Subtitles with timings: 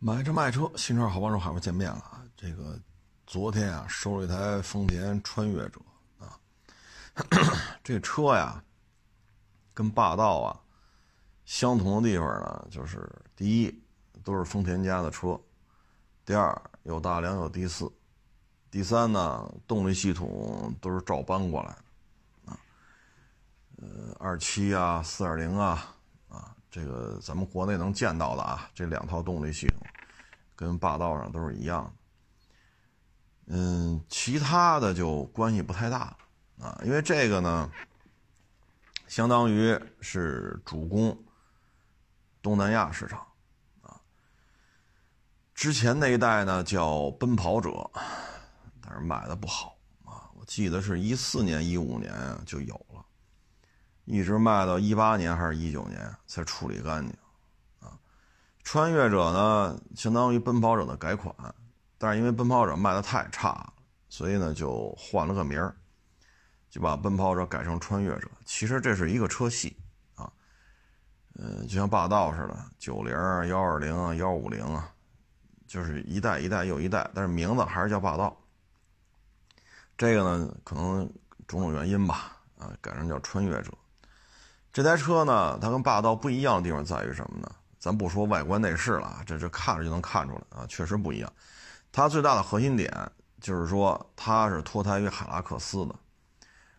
[0.00, 2.22] 买车卖车，新车好帮手，好不见面了啊！
[2.36, 2.78] 这个
[3.26, 5.80] 昨天啊，收了一台丰田穿越者
[6.20, 6.38] 啊，
[7.82, 8.62] 这车呀，
[9.74, 10.60] 跟霸道啊
[11.44, 13.82] 相同的地方呢，就是第一
[14.22, 15.36] 都是丰田家的车，
[16.24, 17.90] 第二有大梁有 D 四，
[18.70, 22.60] 第三呢动力系统都是照搬过来的啊，
[23.78, 25.96] 呃二七啊四点零啊。
[26.70, 29.80] 这个咱们国内能见到的啊，这两套动力系统
[30.54, 31.92] 跟霸道上都是一样的。
[33.56, 36.14] 嗯，其他的就关系不太大
[36.60, 37.70] 啊，因为这个呢，
[39.06, 41.18] 相当于是主攻
[42.42, 43.26] 东南亚市场
[43.80, 43.98] 啊。
[45.54, 47.90] 之前那一代呢叫奔跑者，
[48.82, 52.12] 但是卖的不好啊，我记得是一四年、一五年
[52.44, 53.02] 就有了。
[54.10, 57.14] 一直卖到一八年还是一九年才处理干净，
[57.80, 57.92] 啊，
[58.64, 61.34] 穿越者呢相当于奔跑者的改款，
[61.98, 63.70] 但是因为奔跑者卖的太差，
[64.08, 65.76] 所以呢就换了个名儿，
[66.70, 68.30] 就把奔跑者改成穿越者。
[68.46, 69.76] 其实这是一个车系
[70.14, 70.32] 啊，
[71.34, 73.12] 嗯，就像霸道似的，九零、
[73.48, 74.90] 幺二零、幺五零啊，
[75.66, 78.34] 就是一代一代又一代，但是名字还是叫霸道。
[79.98, 81.04] 这个呢可能
[81.46, 83.70] 种种原因吧，啊，改成叫穿越者。
[84.72, 87.50] 这台车呢，它跟霸道不一样的地方在于什么呢？
[87.78, 91.32] 咱不说外观内饰了，这这看着就能看出来啊，确实不一样。
[91.92, 92.92] 它最大的核心点
[93.40, 95.94] 就是说，它是脱胎于海拉克斯的，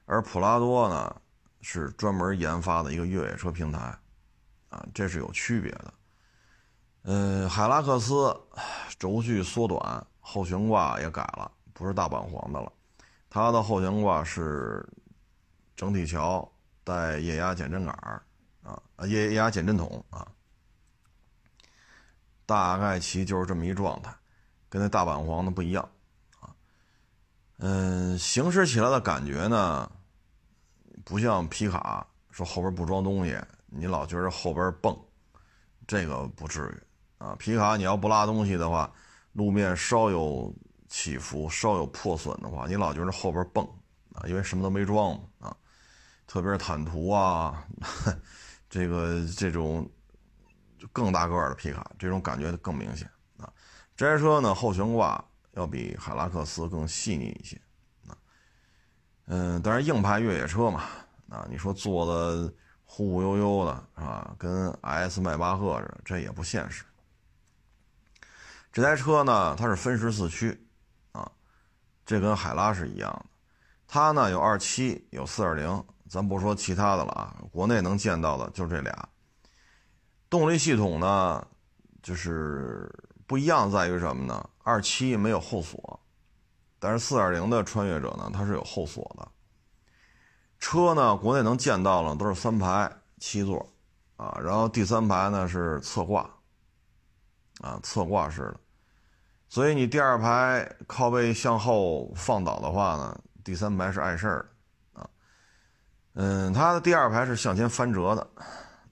[0.05, 1.15] 而普拉多呢
[1.61, 3.97] 是专门研发的一个越野车平台，
[4.67, 5.93] 啊，这是有区别的。
[7.03, 8.37] 嗯，海拉克斯
[8.99, 12.71] 轴距缩短，后悬挂也改了，不是大板簧的了，
[13.29, 14.85] 它的后悬挂是
[15.77, 16.47] 整体桥。
[16.89, 17.93] 带液压减震杆
[18.63, 20.27] 啊，液压减震筒啊，
[22.45, 24.11] 大概其就是这么一状态，
[24.67, 25.87] 跟那大板簧的不一样
[26.39, 26.49] 啊。
[27.57, 29.89] 嗯，行驶起来的感觉呢，
[31.05, 34.97] 不像皮卡说后边不装东西，你老觉得后边蹦，
[35.87, 37.35] 这个不至于啊。
[37.37, 38.91] 皮卡你要不拉东西的话，
[39.33, 40.53] 路面稍有
[40.87, 43.63] 起伏、稍有破损的话，你老觉得后边蹦
[44.13, 45.55] 啊，因为什么都没装啊。
[46.29, 47.65] 特别是坦途啊，
[48.69, 49.89] 这个这种
[50.93, 53.09] 更大个儿的皮卡，这种感觉更明显
[53.39, 53.51] 啊。
[53.97, 57.59] 这台车呢，后悬挂要比海拉克斯更细腻一些
[58.07, 58.15] 啊。
[59.25, 60.83] 嗯，但是硬派越野车嘛，
[61.29, 62.53] 啊，你说做的
[62.85, 64.35] 忽忽悠悠的啊？
[64.37, 66.85] 跟 S 迈巴赫似的，这也不现实。
[68.71, 70.63] 这台车呢，它是分时四驱
[71.11, 71.31] 啊，
[72.05, 73.25] 这跟海拉是一样的。
[73.87, 75.83] 它呢有二七，有四点零。
[76.09, 79.09] 咱不说其他的了啊，国内能见到的就这俩。
[80.27, 81.47] 动力系统呢，
[82.01, 82.91] 就是
[83.27, 84.49] 不一样在于什么呢？
[84.63, 85.99] 二七没有后锁，
[86.79, 89.27] 但是四点零的穿越者呢，它是有后锁的。
[90.59, 93.71] 车呢，国内能见到了都是三排七座，
[94.17, 96.27] 啊，然后第三排呢是侧挂，
[97.61, 98.59] 啊，侧挂式的。
[99.47, 104.48] 所以你第二排靠背向后放倒的话呢，第三排是碍事儿的。
[106.21, 108.29] 嗯，它的第二排是向前翻折的，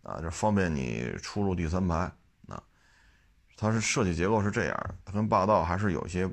[0.01, 2.09] 啊，就方便你出入第三排。
[2.47, 2.63] 啊，
[3.57, 6.25] 它是设计结构是这样，它跟霸道还是有些，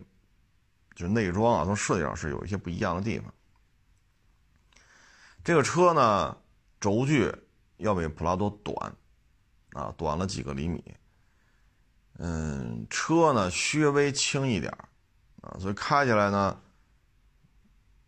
[0.95, 3.35] 就是内装啊，从设计上是有一些不一样的地方。
[5.43, 6.37] 这个车呢，
[6.79, 7.29] 轴距
[7.79, 8.95] 要比普拉多短，
[9.73, 10.95] 啊，短了几个厘米。
[12.19, 14.73] 嗯，车呢，稍微轻一点
[15.43, 16.61] 啊，所以开起来呢，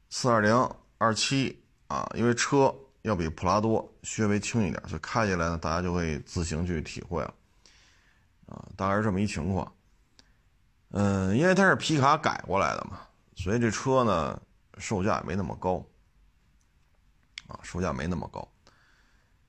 [0.08, 0.54] 四二零
[0.98, 1.60] 二七。
[1.88, 7.34] 啊，因为车要比普拉多稍微轻一点，所以开起来呢，大家就会自行去体会了。
[8.46, 9.72] 啊，大概是这么一情况。
[10.90, 13.00] 嗯，因为它是皮卡改过来的嘛，
[13.34, 14.40] 所以这车呢，
[14.78, 15.84] 售价也没那么高。
[17.48, 18.46] 啊，售价没那么高。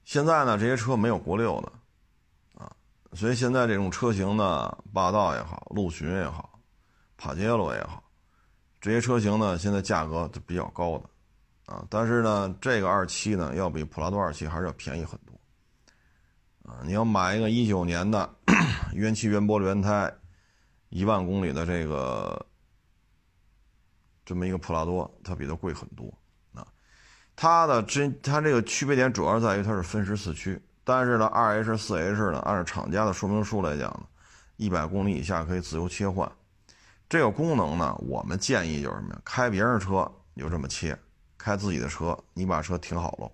[0.03, 2.71] 现在呢，这些车没有国六的，啊，
[3.13, 6.59] 所以现在这种车型呢，霸道也好，陆巡也好，
[7.17, 8.03] 帕杰罗也好，
[8.79, 11.09] 这些车型呢，现在价格都比较高的。
[11.67, 15.37] 啊，但是呢，这个二七呢，要比普拉多二七还是要便宜很多。
[16.63, 18.29] 啊，你要买一个一九年的
[18.93, 20.09] 原漆原玻璃原胎，
[20.87, 22.45] 一万公里的这个
[24.25, 26.05] 这么一个普拉多，它比它贵很多。
[26.53, 26.65] 啊，
[27.35, 34.05] 它的真它这个区别点主要在于它是分时四驱，但是呢，二 H 四 H 呢，按照厂家的说明书来讲呢，
[34.55, 36.31] 一百公里以下可以自由切换。
[37.09, 39.21] 这个功能呢，我们建议就是什么呀？
[39.25, 40.97] 开别人车就这么切。
[41.37, 43.31] 开自己的车，你把车停好了，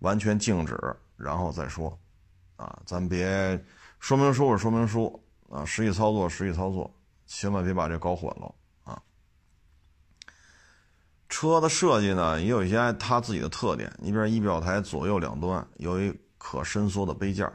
[0.00, 0.76] 完全静止，
[1.16, 1.98] 然后再说，
[2.56, 3.64] 啊，咱别
[3.98, 6.92] 说明书是说明书啊，实际操作，实际操作，
[7.26, 9.02] 千万别把这搞混了啊。
[11.28, 13.92] 车的设计呢，也有一些它自己的特点。
[13.98, 17.52] 你比如仪表台左右两端有一可伸缩的杯架，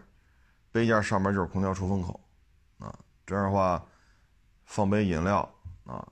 [0.72, 2.20] 杯架上面就是空调出风口，
[2.80, 3.84] 啊，这样的话
[4.66, 5.50] 放杯饮料
[5.86, 6.08] 啊，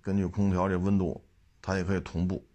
[0.00, 1.22] 根据空调这温度，
[1.60, 2.45] 它也可以同步。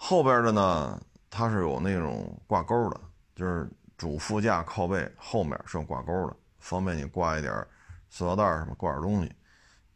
[0.00, 3.00] 后边的呢，它是有那种挂钩的，
[3.34, 7.52] 就是主副驾靠背后面是有挂钩的，方便你挂一点
[8.08, 9.32] 塑料袋什么挂点东西。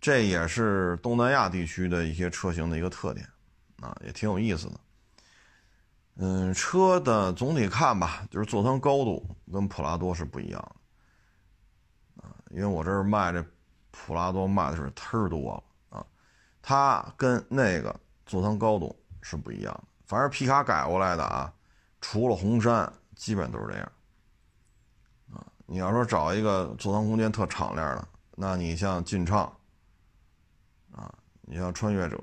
[0.00, 3.24] 这也是东南亚地区的一些车型的一个特点，
[3.80, 4.80] 啊，也挺有意思的。
[6.16, 10.60] 嗯，车的总体看吧，就是座舱高度跟普拉多是不一样
[12.16, 13.42] 的，啊，因为我这儿卖这
[13.92, 16.06] 普拉多卖的是忒多了啊，
[16.60, 17.94] 它跟那个
[18.26, 19.84] 座舱高度是不一样的。
[20.12, 21.50] 反正皮卡改过来的啊，
[22.02, 23.92] 除了红山，基本都是这样。
[25.32, 28.06] 啊，你要说找一个座舱空间特敞亮的，
[28.36, 29.50] 那你像劲畅。
[30.94, 31.10] 啊，
[31.40, 32.18] 你像穿越者，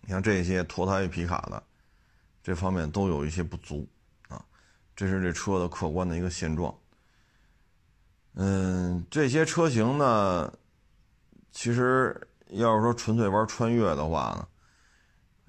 [0.00, 1.62] 你像这些脱胎于皮卡的，
[2.42, 3.88] 这方面都有一些不足
[4.26, 4.44] 啊，
[4.96, 6.76] 这是这车的客观的一个现状。
[8.34, 10.52] 嗯，这些车型呢，
[11.52, 14.48] 其实要是说纯粹玩穿越的话呢，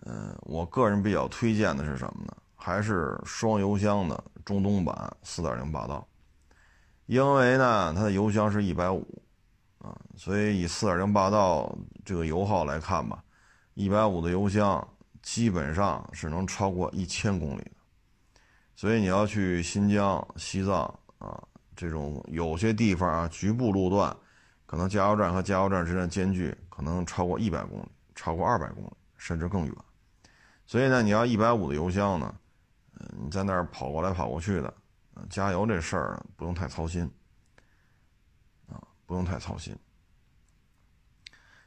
[0.06, 2.36] 嗯，我个人比较推荐的是什么呢？
[2.56, 6.08] 还是双油箱的中东版4.0霸道，
[7.06, 9.06] 因为呢，它的油箱是一百五。
[9.80, 13.22] 啊，所以以四点零霸道这个油耗来看吧，
[13.74, 14.88] 一百五的油箱
[15.22, 17.72] 基本上是能超过一千公里的。
[18.78, 20.84] 所以你要去新疆、西藏
[21.18, 21.38] 啊
[21.76, 24.16] 这种有些地方啊局部路段，
[24.66, 27.86] 可能加油站和加油站之间间距可能超过一百公里，
[28.16, 29.76] 超过二百公里，甚至更远。
[30.74, 32.34] 所以呢，你要一百五的油箱呢，
[33.00, 34.74] 嗯，你在那儿跑过来跑过去的，
[35.30, 37.04] 加油这事儿不用太操心。
[38.66, 39.78] 啊不用太操心。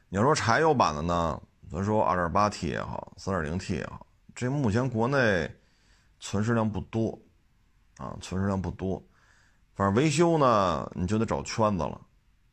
[0.09, 4.05] 你要说柴油版的呢，咱说 2.8T 也好，3.0T 也好，
[4.35, 5.49] 这目前国内
[6.19, 7.17] 存世量不多
[7.99, 9.01] 啊，存世量不多。
[9.73, 12.01] 反正维修呢，你就得找圈子了。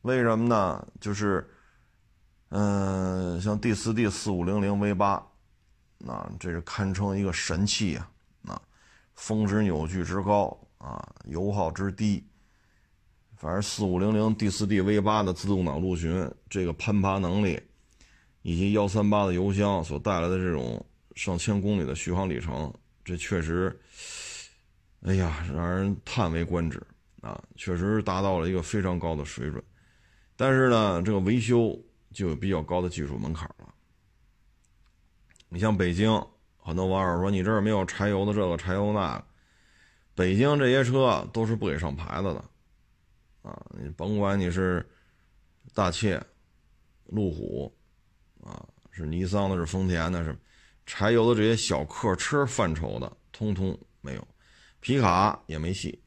[0.03, 0.87] 为什么呢？
[1.01, 1.53] 就是，
[2.51, 5.23] 嗯，像 D4D 4500 V8，
[6.07, 8.11] 啊，这是堪称一个神器啊，
[8.47, 8.63] 啊，
[9.15, 12.25] 峰值扭矩之高啊，油耗之低。
[13.37, 17.61] 反正四五零零 D 四 D V 八的自动挡陆巡，这个攀爬能力，
[18.43, 20.85] 以及幺三八的油箱所带来的这种
[21.15, 22.73] 上千公里的续航里程，
[23.05, 23.79] 这确实，
[25.03, 26.83] 哎呀，让人叹为观止
[27.21, 27.43] 啊！
[27.57, 29.63] 确实达到了一个非常高的水准。
[30.37, 31.79] 但是呢，这个维修
[32.13, 33.64] 就有比较高的技术门槛了。
[35.55, 36.11] 你像北京，
[36.57, 39.25] 很多网友说你这儿没有柴油的这个柴油那个，
[40.13, 42.45] 北京这些车都是不给上牌子的。
[43.43, 44.85] 啊，你甭管你是
[45.73, 46.21] 大切、
[47.05, 47.73] 路虎，
[48.43, 50.37] 啊，是尼桑的，是丰田的，是
[50.87, 54.29] 柴油的这些小客车范畴的，通通没有，
[54.81, 56.03] 皮卡也没戏，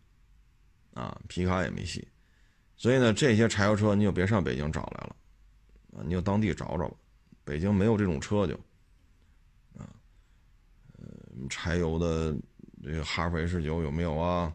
[0.94, 2.06] 啊，皮卡也没戏，
[2.76, 5.16] 所以呢，这些柴油车你就别上北京找来了，
[5.94, 6.98] 啊，你就当地找找吧，
[7.46, 8.60] 北京没有这种车就，
[11.50, 12.36] 柴油的
[12.84, 14.54] 这个哈弗 H 九有没有啊？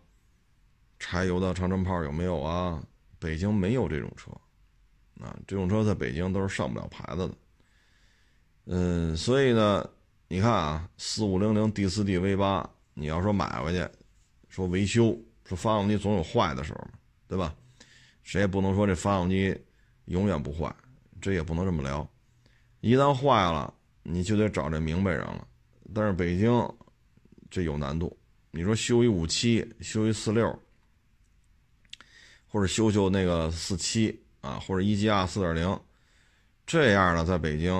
[0.98, 2.82] 柴油的长城炮有没有啊？
[3.18, 4.30] 北京没有这种车，
[5.20, 7.34] 啊，这种车在北京都是上不了牌子的。
[8.64, 9.88] 嗯，所以呢，
[10.28, 13.88] 你看啊，四五零零 D 四 D V 八，你要说买回去，
[14.48, 16.90] 说维修，说发动机总有坏的时候嘛，
[17.26, 17.54] 对吧？
[18.22, 19.56] 谁也不能说这发动机
[20.04, 20.72] 永远不坏，
[21.20, 22.08] 这也不能这么聊。
[22.80, 23.72] 一旦坏了，
[24.02, 25.46] 你就得找这明白人了。
[25.94, 26.50] 但是北京
[27.50, 28.16] 这有难度，
[28.50, 30.58] 你说修一五七，修一四六。
[32.48, 35.80] 或者修修那个四七啊，或者一 GR 四点零，
[36.66, 37.72] 这样呢，在北京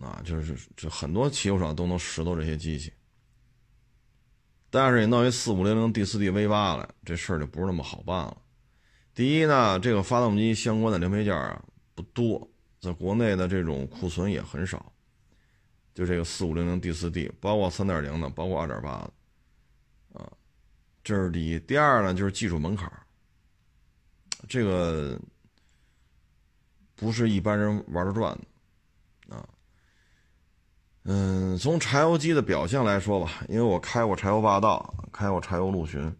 [0.00, 2.92] 啊，就是这很多汽修厂都能拾到这些机器。
[4.68, 8.36] 但是你弄一四五零零 D 四 D V 八来，这事儿就不是那么好办了。
[9.14, 14.92] 第一呢，这个发动机相关的零配件啊不多，在国内的这种库存也很少。
[15.96, 20.30] 就这个四五零零 D 四 D，包括三点零的，包括二点八的，啊，
[21.02, 21.58] 这是第一。
[21.60, 22.92] 第二呢，就是技术门槛
[24.46, 25.18] 这个
[26.94, 28.38] 不是一般人玩得转
[29.26, 29.48] 的啊。
[31.04, 36.14] 嗯，从柴油机的表现来说吧，因为我开过柴油霸道，开过柴油陆巡，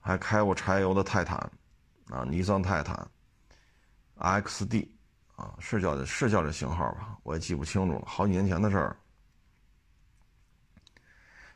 [0.00, 1.38] 还开过柴油的泰坦
[2.08, 3.08] 啊，尼桑泰坦
[4.18, 4.88] XD
[5.42, 7.18] 啊，是叫是叫这型号吧？
[7.24, 8.96] 我也记不清楚了，好几年前的事儿。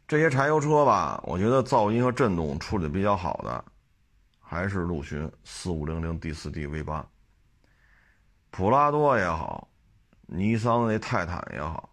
[0.08, 3.64] 这些柴油车吧，我觉得噪音和震动处理的比较好的。
[4.40, 7.04] 还是陆巡四五零零 D 四 D V 八，
[8.50, 9.68] 普拉多也好，
[10.26, 11.90] 尼桑那泰坦也好，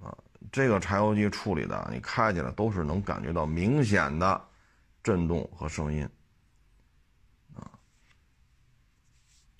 [0.00, 0.16] 啊，
[0.50, 4.42] 这个柴油机处理的，你开起来都是能感觉到明显的
[5.02, 6.08] 震动和声音，
[7.54, 7.68] 啊，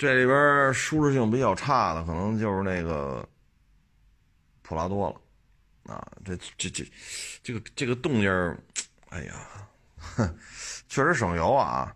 [0.03, 3.25] 这里边舒适性比较差的，可能就是那个
[4.61, 6.93] 普拉多了，啊，这这这
[7.41, 8.29] 这个这个动静
[9.11, 9.35] 哎呀，
[10.89, 11.95] 确实省油啊。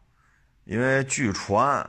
[0.67, 1.85] 因为据传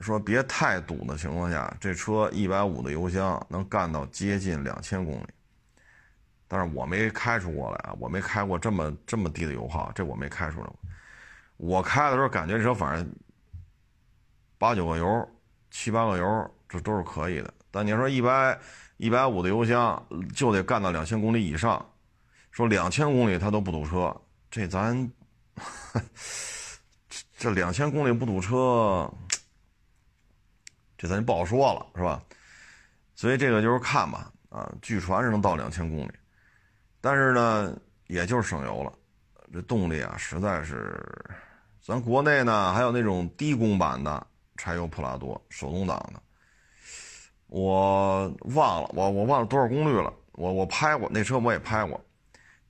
[0.00, 5.26] 说别太堵的情况下，这车一百五的油箱能干到接近两千公里。
[6.48, 10.78] 但是我没开出过来啊，我没开过这么这么低的油耗，这我没开出来过。
[11.56, 13.10] 我开的时候感觉这车反正
[14.58, 15.28] 八九个油、
[15.72, 17.52] 七八个油，这都是可以的。
[17.72, 18.56] 但你说一百
[18.98, 20.00] 一百五的油箱
[20.32, 21.84] 就得干到两千公里以上，
[22.52, 24.14] 说两千公里它都不堵车，
[24.48, 25.10] 这咱。
[27.36, 29.12] 这两千公里不堵车，
[30.96, 32.22] 这咱就不好说了，是吧？
[33.16, 36.12] 所以这个就是看吧，啊，据传是能到两千公里，
[37.00, 37.76] 但是呢，
[38.06, 38.92] 也就是省油了。
[39.52, 41.04] 这动力啊，实在是，
[41.82, 44.24] 咱国内呢还有那种低功版的
[44.62, 46.22] 柴油普拉多，手动挡的，
[47.48, 50.14] 我忘了，我我忘了多少功率了。
[50.34, 52.00] 我我拍过那车，我也拍过，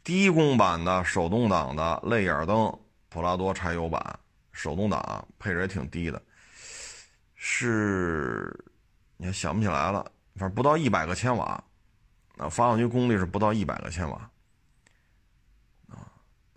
[0.02, 2.74] 低功版的手动挡的泪眼灯
[3.10, 4.18] 普拉多柴油版。
[4.52, 6.22] 手动挡配置也挺低的，
[7.34, 8.54] 是，
[9.18, 10.02] 你还想不起来了，
[10.36, 11.62] 反正不到一百个千瓦，
[12.38, 14.30] 啊，发动机功率是不到一百个千瓦，
[15.88, 16.08] 啊，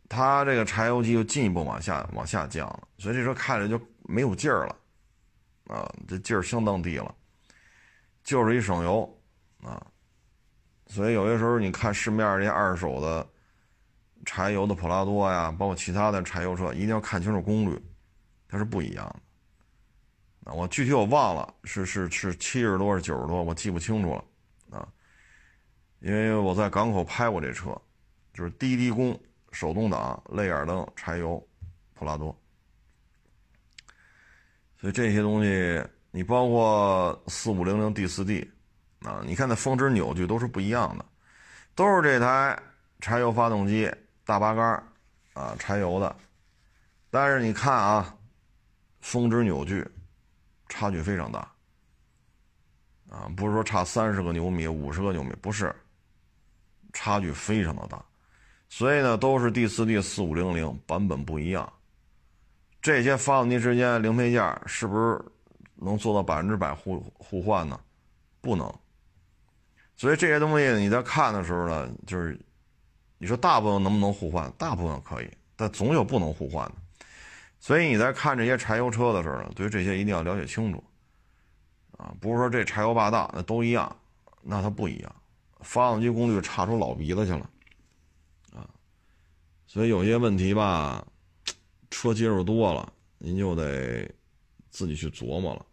[0.08, 4.76] 它这个柴油机又进一步往下往下降了，所以这车开着就没有劲儿了，
[5.68, 7.14] 啊，这劲儿相当低了，
[8.24, 9.22] 就是一省油，
[9.64, 9.86] 啊，
[10.88, 13.28] 所以有些时候你看市面这些二手的。
[14.28, 17.80] 柴油的普拉多呀，包括其他的柴油车，一定要看清楚功率，
[18.48, 20.50] 它是不一样的。
[20.50, 24.26] 啊，我具体我忘了，是是是七十多是九十多，我记不清楚了
[24.80, 24.88] 啊。
[26.00, 27.80] 因为我在港口拍过这车，
[28.34, 29.16] 就是滴滴功
[29.52, 31.46] 手动挡泪眼灯柴油
[31.94, 32.36] 普拉多。
[34.80, 38.50] 所以这些东西，你包括四五零零 D 四 D
[39.02, 41.06] 啊，你看那峰值扭矩都是不一样的，
[41.76, 42.58] 都是这台
[43.00, 43.92] 柴油发动机。
[44.28, 44.84] 大八杆
[45.34, 46.16] 啊，柴油的，
[47.12, 48.18] 但是你看啊，
[49.02, 49.88] 峰值扭矩
[50.68, 51.48] 差距非常大
[53.08, 55.72] 啊，不是说差三十个牛米、五十个牛米，不是，
[56.92, 58.04] 差距非常的大，
[58.68, 61.72] 所以呢，都是 D 四 D 四五零零版本不一样，
[62.86, 65.20] 这些发动机之间零配件是不是
[65.74, 67.80] 能做到百分之百互互换呢？
[68.42, 68.72] 不能，
[69.96, 72.40] 所以这些东西你在看的时候呢，就是。
[73.18, 74.52] 你说大部分能不能互换？
[74.58, 76.76] 大部分可以，但总有不能互换的。
[77.60, 80.84] 所以你在看这些柴油车的时候呢，对这些一定要了解清楚
[81.98, 82.14] 啊！
[82.20, 83.96] 不是说这柴油霸道那都一样，
[84.44, 85.16] 那它不一样，
[85.62, 87.50] 发动机功率差出老鼻子去了
[88.54, 88.68] 啊！
[89.66, 91.04] 所以有些问题吧，
[91.98, 94.06] 车接触多了，您就得
[94.70, 95.66] 自己去琢磨了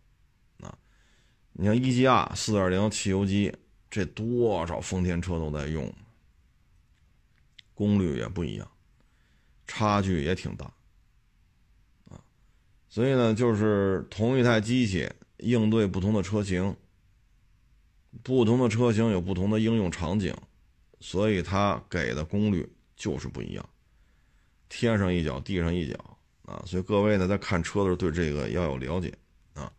[0.68, 0.78] 啊！
[1.52, 3.52] 你像一 GR 四点零汽油机，
[3.90, 5.92] 这多少丰田车都在用。
[7.74, 8.70] 功率也不一样，
[9.66, 10.72] 差距也挺大，
[12.08, 12.22] 啊，
[12.88, 16.76] 所以呢，就是同一台机器应对不同的车型，
[18.22, 20.32] 不同的车型有不同的应用场景，
[21.00, 23.68] 所以它给的功率就是不一样，
[24.68, 26.11] 天上一脚地上一脚
[26.44, 29.12] 啊，所以各位呢在看车的时候对这个要有了解
[29.54, 29.72] 啊。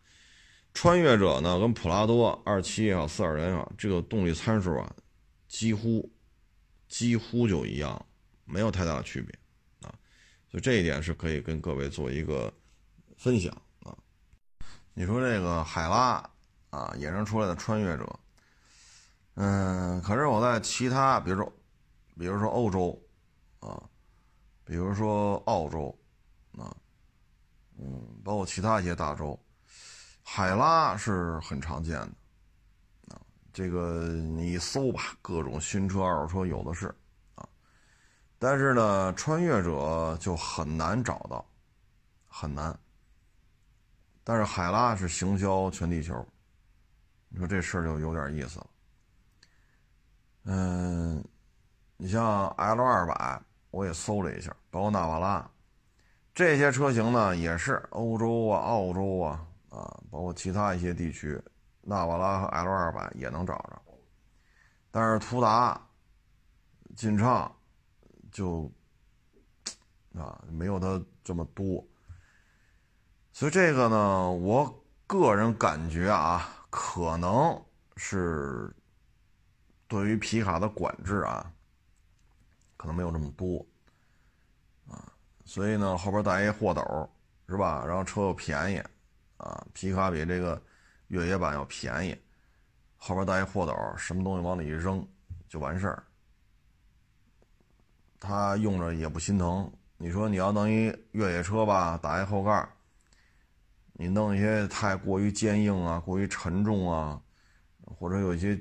[0.72, 4.94] 穿越者呢跟普拉多二七也好四二零也好，这个动力参数啊
[5.48, 6.10] 几乎。
[6.86, 8.06] 几乎就一样，
[8.44, 9.36] 没有太大的区别，
[9.80, 9.90] 啊，
[10.48, 12.52] 所以这一点是可以跟各位做一个
[13.16, 13.96] 分享啊。
[14.92, 16.22] 你说这个海拉
[16.70, 18.20] 啊，衍生出来的穿越者，
[19.34, 21.52] 嗯，可是我在其他，比如说，
[22.16, 23.02] 比如说欧洲
[23.58, 23.82] 啊，
[24.64, 25.98] 比如说澳洲，
[27.78, 29.38] 嗯，包括其他一些大洲，
[30.22, 32.10] 海拉是很常见的。
[33.52, 36.92] 这个你搜吧，各种新车、二手车有的是，
[37.36, 37.48] 啊，
[38.36, 41.46] 但是呢，穿越者就很难找到，
[42.26, 42.76] 很难。
[44.24, 46.26] 但是海拉是行销全地球，
[47.28, 48.66] 你说这事儿就有点意思了。
[50.46, 51.24] 嗯，
[51.96, 53.40] 你像 L 二百，
[53.70, 55.48] 我也搜了一下，包括纳瓦拉，
[56.34, 61.40] 这些车型呢，也是欧洲啊、澳洲啊，啊，包括其他一些地区。
[61.86, 63.82] 纳瓦拉和 L 二百也能找着，
[64.90, 65.78] 但是途达、
[66.96, 67.54] 劲畅
[68.32, 68.72] 就
[70.14, 71.86] 啊没有它这么多。
[73.34, 77.62] 所以这个呢，我个人感觉啊，可能
[77.98, 78.74] 是
[79.86, 81.52] 对于皮卡的管制啊，
[82.78, 83.66] 可能没有这么多，
[85.44, 86.82] 所以呢，后边带一货斗
[87.48, 87.84] 是吧？
[87.86, 88.82] 然后车又便宜
[89.36, 90.60] 啊，皮卡比这个
[91.08, 92.16] 越野版要便宜，
[92.96, 95.06] 后边带一货斗，什么东西往里一扔
[95.46, 96.02] 就完事儿，
[98.18, 99.70] 他用着也不心疼。
[99.98, 102.66] 你说你要弄一越野车吧，打一后盖
[103.92, 107.20] 你弄一些太过于坚硬啊，过于沉重啊，
[107.84, 108.58] 或者有一些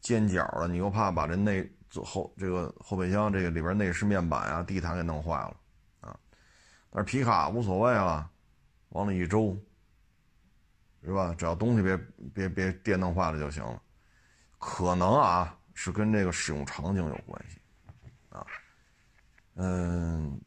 [0.00, 1.68] 尖角的，你又怕把这内
[2.04, 5.56] 后这个后备箱这个里边内饰面板啊、地毯给弄坏了。
[6.92, 8.30] 但是皮卡无所谓了，
[8.90, 9.58] 往里一周，
[11.02, 11.34] 是吧？
[11.36, 11.96] 只要东西别
[12.34, 13.82] 别别电弄坏了就行了。
[14.58, 17.58] 可能啊，是跟这个使用场景有关系
[18.30, 18.46] 啊，
[19.54, 20.40] 嗯。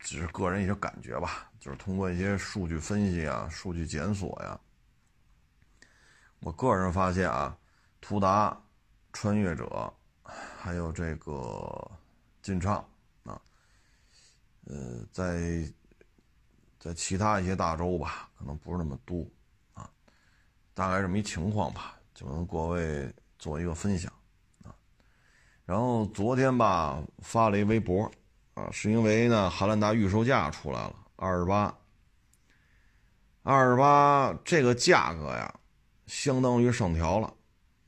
[0.00, 4.58] 只是个人一些感觉吧，就是通过一些数据分析啊、数据检索呀，
[6.40, 7.54] 我个人发现啊，
[8.00, 8.58] 途达、
[9.12, 11.90] 穿越者，还有这个
[12.40, 12.82] 劲畅，
[14.68, 15.68] 呃，在
[16.78, 19.26] 在其他一些大洲吧，可能不是那么多
[19.74, 19.90] 啊，
[20.74, 24.12] 大概这么一情况吧，就跟各位做一个分享
[24.62, 24.70] 啊。
[25.64, 28.10] 然后昨天吧，发了一微博。
[28.54, 31.72] 啊，是因为呢，汉兰达预售价出来了，二十八，
[33.44, 35.54] 二十八这个价格呀，
[36.08, 37.32] 相当于上调了，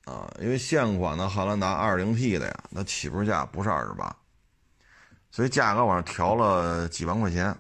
[0.05, 4.17] 啊，因为现款的汉兰达二零 T 的呀，它起步价不是二十八，
[5.31, 7.57] 所以价格往上调了几万块钱。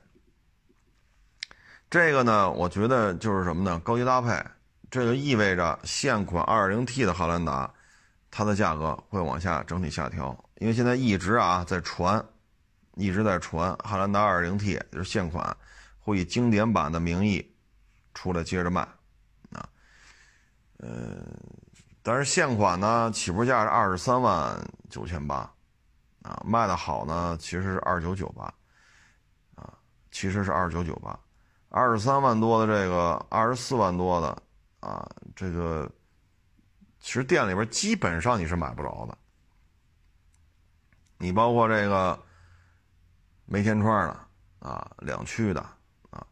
[1.88, 3.80] 这个呢，我觉得就是什么呢？
[3.80, 4.44] 高级搭配，
[4.90, 7.72] 这就意味着现款二零 T 的汉兰达，
[8.30, 12.24] 它的价格会往下整体下调，因为现在一直啊在传。
[12.96, 15.56] 一直在传汉兰达 2.0T 就是现款，
[16.00, 17.54] 会以经典版的名义
[18.12, 18.82] 出来接着卖，
[19.52, 19.66] 啊，
[20.78, 21.24] 呃，
[22.02, 25.50] 但是现款呢起步价是二十三万九千八，
[26.30, 28.44] 啊，卖的好呢其实是二九九八，
[29.56, 29.74] 啊，
[30.12, 31.18] 其实是二九九八，
[31.68, 34.28] 二十三万多的这个二十四万多的
[34.78, 35.90] 啊，这个
[37.00, 39.18] 其实店里边基本上你是买不着的，
[41.18, 42.16] 你包括这个。
[43.52, 45.60] 没天窗的啊，两驱的
[46.10, 46.24] 啊，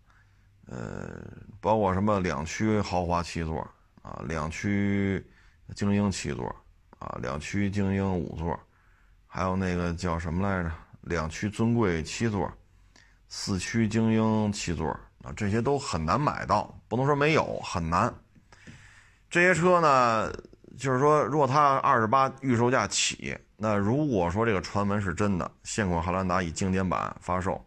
[0.67, 1.21] 呃，
[1.61, 3.69] 包括什么两驱豪华七座
[4.03, 5.29] 啊，两驱
[5.75, 6.47] 精英七座
[7.01, 8.57] 啊，两驱精英五座，
[9.39, 10.73] 还有那个叫什么来着？
[11.03, 12.53] 两驱尊贵七座，
[13.29, 14.89] 四驱精英七座
[15.23, 18.13] 啊，这些都很难买到，不能说没有，很难。
[19.31, 20.29] 这些车呢，
[20.77, 23.39] 就是说，如果它二十八预售价起。
[23.57, 27.65] 那如果说这个传闻是真的，现款汉兰达以经典版发售，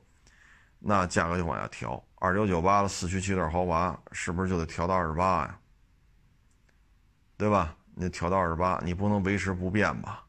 [0.78, 5.58] 那价格就往下调，二九九八的四驱七座豪华是不是就得调到二十八呀？
[7.38, 7.74] 对吧？
[7.96, 10.26] 你调到二十八，你不能维持不变吧？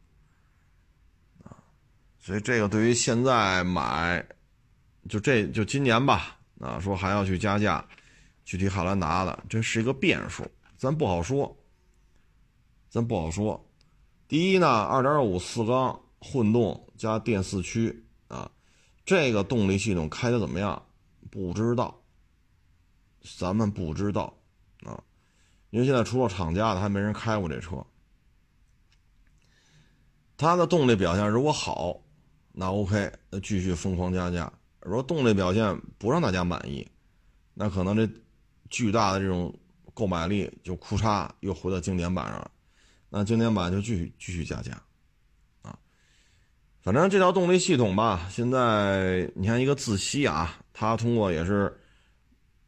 [2.24, 4.24] 所以这个对于现在买，
[5.08, 7.84] 就这就今年吧，啊，说还要去加价，
[8.44, 11.56] 去提汉兰达的，这是一个变数，咱不好说，
[12.88, 13.68] 咱不好说。
[14.28, 18.48] 第一呢，二点五四缸混动加电四驱啊，
[19.04, 20.80] 这个动力系统开的怎么样？
[21.28, 22.00] 不知道，
[23.36, 24.32] 咱们不知道
[24.84, 25.02] 啊，
[25.70, 27.84] 因为现在除了厂家的，还没人开过这车。
[30.36, 32.00] 它的动力表现如果好，
[32.52, 34.46] 那 OK，那继续疯狂加价；
[34.82, 36.86] 如果动力表现不让大家满意，
[37.54, 38.08] 那可能这
[38.68, 39.54] 巨大的这种
[39.94, 42.50] 购买力就库嚓又回到经典版上了。
[43.08, 44.72] 那经典版就继续继续加价，
[45.62, 45.78] 啊，
[46.80, 51.78] 反正这套动力系统吧，现在你看一个自吸啊，它通过也是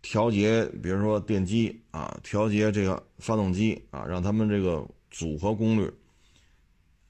[0.03, 5.91] 调节，比如说电机啊，调节这个发动机啊，让他们这个组合功率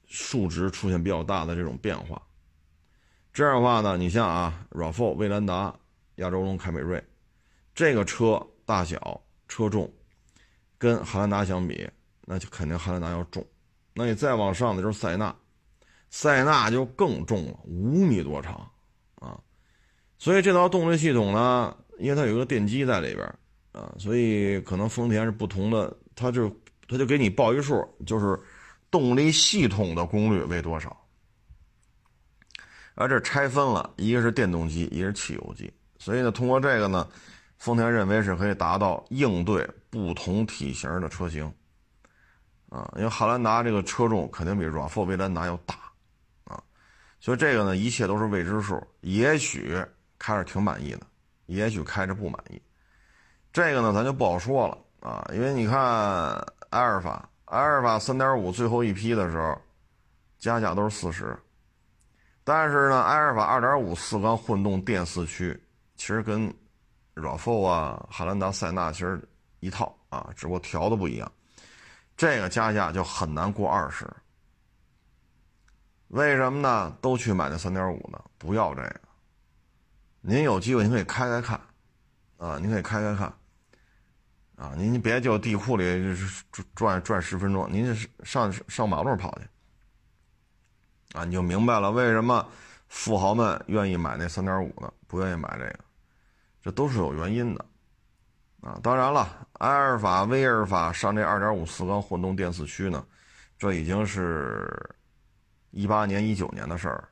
[0.05, 2.21] 数值出现比较大的这种变化。
[3.35, 5.75] 这样的话呢，你像啊，RAV4、威兰达、
[6.15, 7.03] 亚洲龙、凯美瑞，
[7.75, 9.93] 这个车大小、车重
[10.77, 11.85] 跟汉兰达相比。
[12.27, 13.45] 那就肯定汉兰达要重，
[13.93, 15.35] 那你再往上的就是塞纳，
[16.09, 18.67] 塞纳就更重了，五米多长，
[19.19, 19.39] 啊，
[20.17, 23.23] 所以这套动力系统呢，因为它有一个电机在里边，
[23.73, 26.49] 啊，所以可能丰田是不同的，它就
[26.87, 28.39] 它就给你报一数，就是
[28.89, 31.04] 动力系统的功率为多少，
[32.95, 37.07] 而这拆分了一个是电动机，一个是汽油机，所以呢，通过这个呢，
[37.57, 41.51] 丰田认为是可以达到应对不同体型的车型。
[42.69, 45.75] 啊，因为汉兰达这个车重肯定比 RAV4 威兰达要大，
[46.45, 46.61] 啊，
[47.19, 48.81] 所以这个呢，一切都是未知数。
[49.01, 49.77] 也许
[50.17, 51.01] 开着挺满意的，
[51.45, 52.61] 也许开着不满意，
[53.53, 55.77] 这个呢，咱就不好说了啊，因为你看
[56.71, 59.55] 埃尔法，埃尔法3.5最后一批的时候，
[60.37, 61.37] 加价都是四十，
[62.45, 65.59] 但是呢，埃尔法2.5四缸混动电四驱，
[65.95, 66.47] 其实跟
[67.15, 69.19] RAV4 啊、汉兰达、塞纳其实
[69.61, 71.29] 一套啊，只不过调的不一样，
[72.15, 74.07] 这个加价就很难过二十。
[76.09, 76.95] 为什么呢？
[77.01, 78.23] 都去买那3.5呢？
[78.37, 79.01] 不要这个。
[80.21, 81.59] 您有机会，您可以开开看，
[82.37, 83.33] 啊，您可以开开看。
[84.55, 86.15] 啊，您您别就地库里
[86.75, 89.47] 转转十分钟，您上上马路跑去，
[91.15, 92.45] 啊，你就明白了为什么
[92.89, 95.79] 富豪们愿意买那三点五的，不愿意买这个，
[96.61, 97.65] 这都是有原因的，
[98.61, 103.05] 啊，当然了，埃尔法、威尔法上这二点五四缸混动电四驱呢，
[103.57, 104.67] 这已经是
[105.71, 107.07] 一八年、一九年的事儿，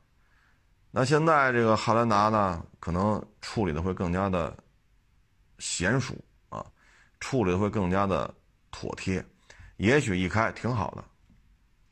[0.91, 4.55] 那现在这个汉兰达呢，可能处理的会更加的
[5.59, 6.13] 娴熟
[6.49, 6.65] 啊。
[7.19, 8.33] 处理的会更加的
[8.69, 9.25] 妥帖，
[9.77, 11.01] 也许一开挺好的，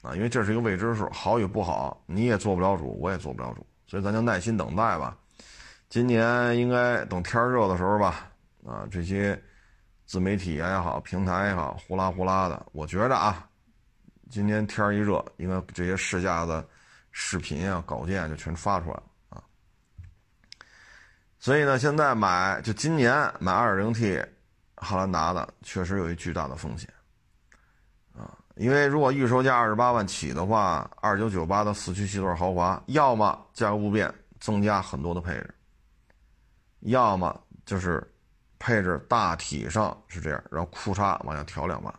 [0.01, 5.17] 啊，因为这是一个未知数，好与不好你也做不了主，我也做不了主，所以咱就耐心等待吧。
[5.89, 8.31] 今年应该等天热的时候吧，
[8.65, 9.39] 啊，这些
[10.05, 13.47] 自媒体也好，平台也好，呼啦呼啦的，我觉着啊，
[14.29, 16.67] 今天天一热，应该这些试驾的
[17.11, 19.43] 视频啊、稿件就全发出来了啊。
[21.39, 24.25] 所以呢，现在买就今年买 2.0T。
[24.83, 26.89] 汉兰达的确实有一巨大的风险，
[28.61, 35.51] 因为如果预售价二十八万起的话，二九九八的四驱七座豪华，要么价格不变，增加很多的配置，
[36.81, 38.07] 要么就是
[38.59, 41.91] 配置大体上是这样，然后库差往下调两万，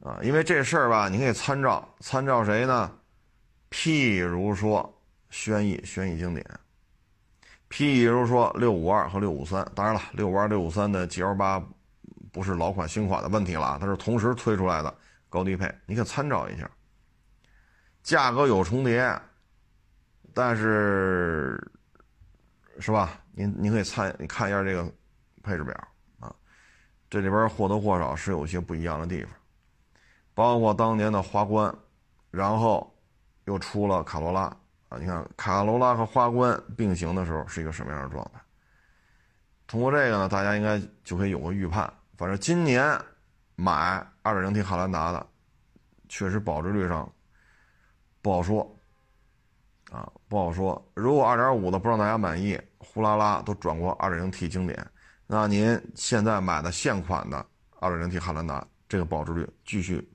[0.00, 2.92] 啊，因为这事儿吧，你可以参照参照谁呢？
[3.70, 6.44] 譬如说轩逸，轩逸经典。
[7.70, 11.60] 譬如说六五二和六五三，当然了，六五二、六五三的 GL 八
[12.30, 14.94] 不是老款新款的问题了，它是同时推出来的
[15.28, 16.70] 高低配，你可参照一下。
[18.02, 19.18] 价格有重叠，
[20.32, 21.60] 但是
[22.78, 23.20] 是吧？
[23.32, 24.90] 您您可以参你看一下这个
[25.42, 25.74] 配置表
[26.20, 26.34] 啊，
[27.10, 29.32] 这里边或多或少是有些不一样的地方，
[30.34, 31.74] 包括当年的花冠，
[32.30, 32.94] 然后
[33.44, 34.42] 又出了卡罗拉。
[34.88, 38.40] 啊，你看卡罗拉和花冠并行的时候是一个什么样的状态？
[39.66, 41.92] 通过这个呢，大家应该就可以有个预判。
[42.16, 42.96] 反正今年
[43.56, 45.26] 买 2.0T 汉兰达的，
[46.08, 47.10] 确实保值率上
[48.22, 48.78] 不好说，
[49.90, 50.92] 啊，不好说。
[50.94, 54.86] 如果2.5的不让大家满意，呼啦啦都转过 2.0T 经典，
[55.26, 57.44] 那您现在买的现款的
[57.80, 60.06] 2.0T 汉兰达，这个保值率继续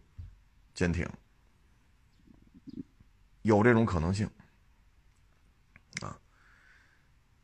[0.73, 1.07] 坚挺，
[3.41, 4.29] 有这种可能性
[6.01, 6.15] 啊。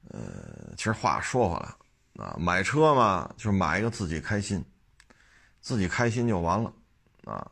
[0.10, 4.64] 呃，其实话说回来，啊，买车嘛，就是买一个自己开心，
[5.68, 6.72] 自己开心就完了，
[7.26, 7.46] 啊，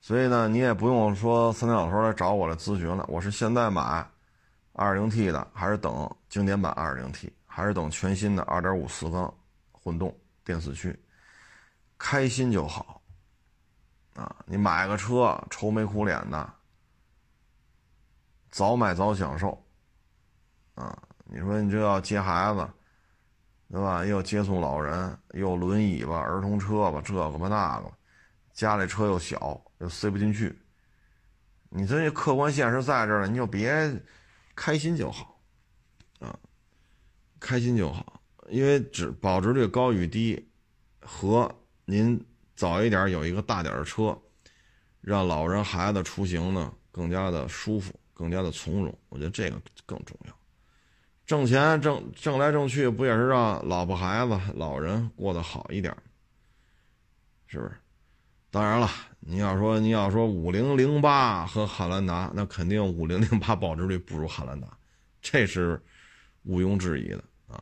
[0.00, 4.08] 所以呢，你也不用说三天老头来找我来咨询了，我是现在买
[4.74, 9.34] 2.0T 的，还是等经典版 2.0T，还是等全新的2.5四缸
[9.72, 10.96] 混动电四驱，
[11.98, 13.02] 开心就好，
[14.14, 16.54] 啊，你买个车愁眉苦脸的，
[18.48, 19.60] 早买早享受，
[20.76, 20.96] 啊。
[21.24, 22.68] 你说你这要接孩子，
[23.68, 24.04] 对吧？
[24.04, 27.92] 又接送老人，又轮椅吧，儿童车吧，这个吧那个，
[28.52, 30.56] 家里车又小，又塞不进去。
[31.68, 33.92] 你这客观现实在这儿了，你就别
[34.54, 35.40] 开心就好，
[36.20, 36.38] 啊，
[37.40, 38.22] 开心就好。
[38.48, 40.48] 因为值保值率高与低，
[41.00, 41.52] 和
[41.84, 42.24] 您
[42.54, 44.16] 早一点有一个大点的车，
[45.00, 48.96] 让老人孩子出行呢更加的舒服，更加的从容。
[49.08, 50.32] 我觉得这个更重要。
[51.26, 55.94] 挣钱挣挣来挣去，不也是让老婆孩子老人过得好一点，
[57.48, 57.72] 是不是？
[58.48, 64.68] 当然了，你要说你要说五零零八和汉兰达，那肯定五零零八保值率不如汉兰达，
[65.20, 65.82] 这是
[66.44, 67.60] 毋庸置疑的啊。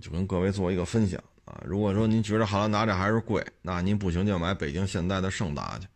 [0.00, 1.62] 就跟各位做一个分享啊。
[1.66, 5.86] 如果说您觉得汉兰达这还是贵，那您不行就买北京现代的胜达去，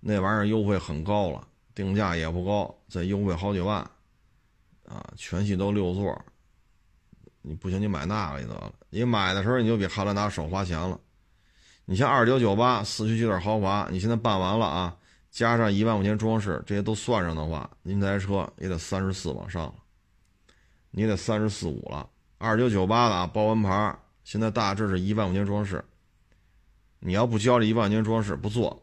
[0.00, 3.88] 那玩意儿优惠很高了，定价也不高，再优惠好几万。
[4.94, 6.24] 啊，全系都六座，
[7.42, 8.72] 你不行，你买那个就得了。
[8.90, 10.98] 你买的时候你就比汉兰达少花钱了。
[11.84, 14.96] 你像二九九八四驱有点豪华，你现在办完了啊，
[15.32, 19.74] 加上一万块钱装饰，这些都算上的话，您这台车也得三十四往上了，
[20.92, 22.08] 你得三十四五了。
[22.38, 25.84] 二九九八的啊，包完牌，现在大致是一万块钱装饰。
[27.00, 28.80] 你要不交这一万块钱装饰不做，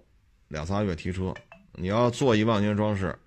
[0.49, 1.33] 两仨月提车。
[1.75, 3.17] 你要做一万块钱装饰，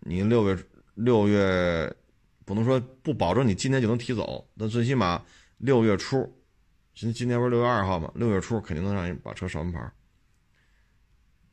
[0.00, 0.58] 你六月。
[0.98, 1.96] 六月
[2.44, 5.24] 不能说不保证你今天就能提走，但最起码
[5.58, 6.28] 六月初，
[6.92, 8.10] 今今天不是六月二号吗？
[8.16, 9.78] 六月初肯定能让你把车上完牌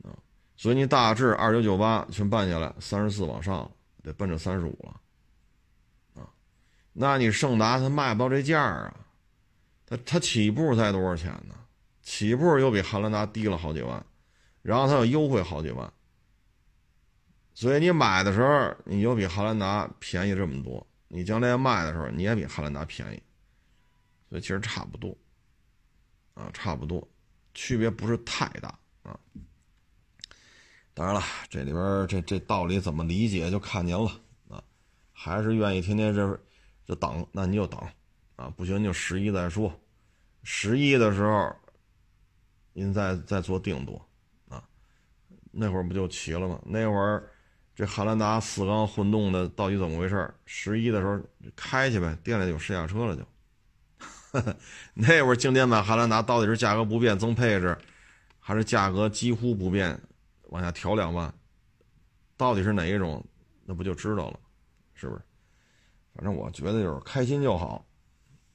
[0.04, 0.18] 啊。
[0.58, 6.28] 所以你大致二九九八全办下来，三十四往上得奔着三十五了啊。
[6.92, 8.98] 那你胜达它卖不到这价啊，
[9.86, 11.54] 它它起步才多少钱呢？
[12.02, 14.04] 起步又比汉兰达低了好几万，
[14.64, 15.94] 然后它又优惠好几万。
[17.56, 20.86] 所以你买的时候，你就比汉兰达便宜这么多。
[21.08, 23.24] 你将来卖的时候，你也比汉兰达便宜。
[24.28, 25.18] 所以其实差不多，
[26.34, 27.08] 啊，差不多，
[27.54, 29.18] 区别不是太大啊。
[30.94, 34.12] 当然了，这里边这这道理怎么理解就看您了
[34.50, 34.62] 啊。
[35.14, 36.40] 还是愿意天天这
[36.86, 37.80] 这等，那你就等
[38.36, 38.50] 啊。
[38.50, 39.74] 不行就十一再说，
[40.44, 41.56] 十一的时候
[42.74, 44.06] 您再再做定夺
[44.50, 44.62] 啊。
[45.52, 46.62] 那会儿不就齐了吗？
[46.66, 47.32] 那会儿。
[47.76, 50.34] 这汉兰达四缸混动的到底怎么回事？
[50.46, 51.20] 十一的时候
[51.58, 53.24] 开去呗，店里有试驾车了就。
[54.94, 57.78] 那会儿经典版汉兰达到底是价格不变增配置，
[58.40, 60.00] 还是价格几乎不变
[60.44, 61.34] 往下调两万？
[62.38, 63.24] 到底是哪一种？
[63.66, 64.40] 那不就知道了，
[64.94, 65.22] 是不是？
[66.14, 67.86] 反正我觉得就是开心就好，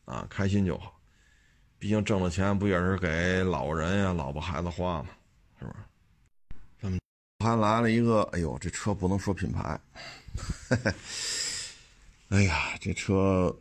[0.06, 0.98] 啊，开心就好。
[1.78, 5.09] 毕竟挣了钱不也是给老人呀、老婆孩子花吗？
[5.59, 5.76] 是不是？
[7.44, 9.81] 还来了一个，哎呦，这车不能说品牌。
[12.29, 13.57] 哎呀，这车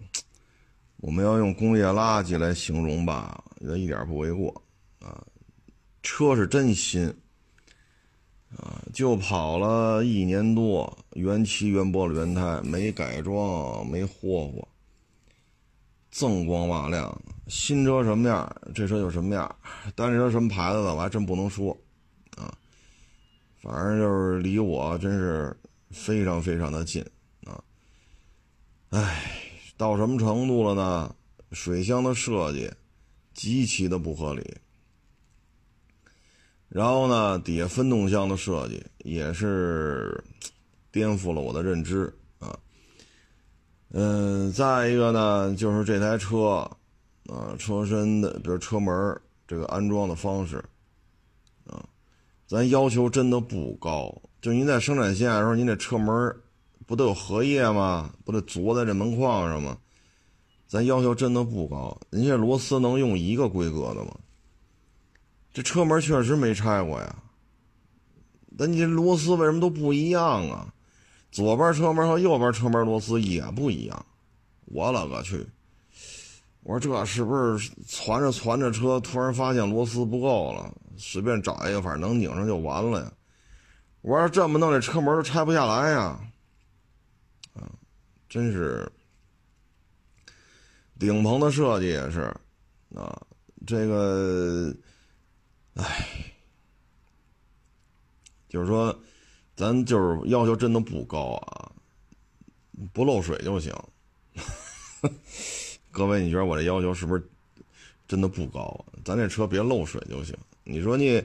[0.98, 4.62] 我们要用工业垃圾来形容吧，也一点不为过
[5.00, 5.26] 啊。
[6.04, 7.08] 车是真新
[8.58, 14.68] 啊，就跑了一年多，原漆原玻璃原胎，没改装，没霍霍，
[16.14, 17.22] 锃光瓦亮。
[17.48, 19.56] 新车什么样，这车就什么样。
[19.96, 21.76] 但这车什么牌子的，我还真不能说。
[23.62, 25.56] 反正就是离我真是
[25.92, 27.06] 非常非常的近
[27.46, 27.62] 啊！
[28.90, 29.22] 哎，
[29.76, 31.16] 到什么程度了呢？
[31.52, 32.72] 水箱的设计
[33.34, 34.56] 极其的不合理，
[36.70, 40.24] 然后呢，底下分动箱的设计也是
[40.92, 42.58] 颠覆了我的认知啊。
[43.90, 46.70] 嗯，再一个呢，就是这台车
[47.26, 50.64] 啊，车身的，比如车门这个安装的方式。
[52.50, 56.36] 咱要求真的不高，就您在生产线的时候，您这车门
[56.88, 58.12] 不都有合页吗？
[58.26, 59.78] 不得坐在这门框上吗？
[60.68, 64.18] 咱要求真的不高，您这螺丝能用一个规格的吗？
[65.54, 67.22] 这车门确实没拆过呀，
[68.58, 70.74] 但你这螺丝为什么都不一样啊？
[71.32, 74.04] 左边车门和右边车门螺丝也不一样，
[74.66, 75.46] 我勒个去！
[76.62, 80.74] 我说这是不是攒着攒着车，突然发现螺丝不够了？
[80.98, 83.12] 随便找一个，反正能拧上就完了呀。
[84.02, 86.20] 我说这么弄，这车门都拆不下来呀。
[87.54, 87.72] 啊，
[88.28, 88.90] 真是。
[91.00, 92.24] 顶棚的设计也是，
[92.94, 93.18] 啊，
[93.66, 94.76] 这个，
[95.76, 96.06] 唉，
[98.50, 98.94] 就是说，
[99.56, 101.72] 咱就是要求真的不高啊，
[102.92, 103.74] 不漏水就行。
[105.92, 107.30] 各位，你觉得我这要求是不是
[108.08, 109.02] 真的不高啊？
[109.04, 110.36] 咱这车别漏水就行。
[110.64, 111.24] 你说你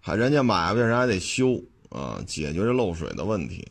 [0.00, 2.22] 还人家买为啥还得修啊？
[2.26, 3.66] 解决这漏水的问题，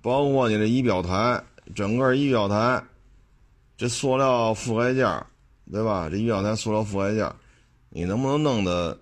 [0.00, 1.42] 包括你这仪表台，
[1.74, 2.82] 整个仪表台
[3.76, 5.26] 这塑料覆盖件
[5.70, 6.08] 对吧？
[6.10, 7.30] 这仪表台塑料覆盖件
[7.90, 8.98] 你能不能弄得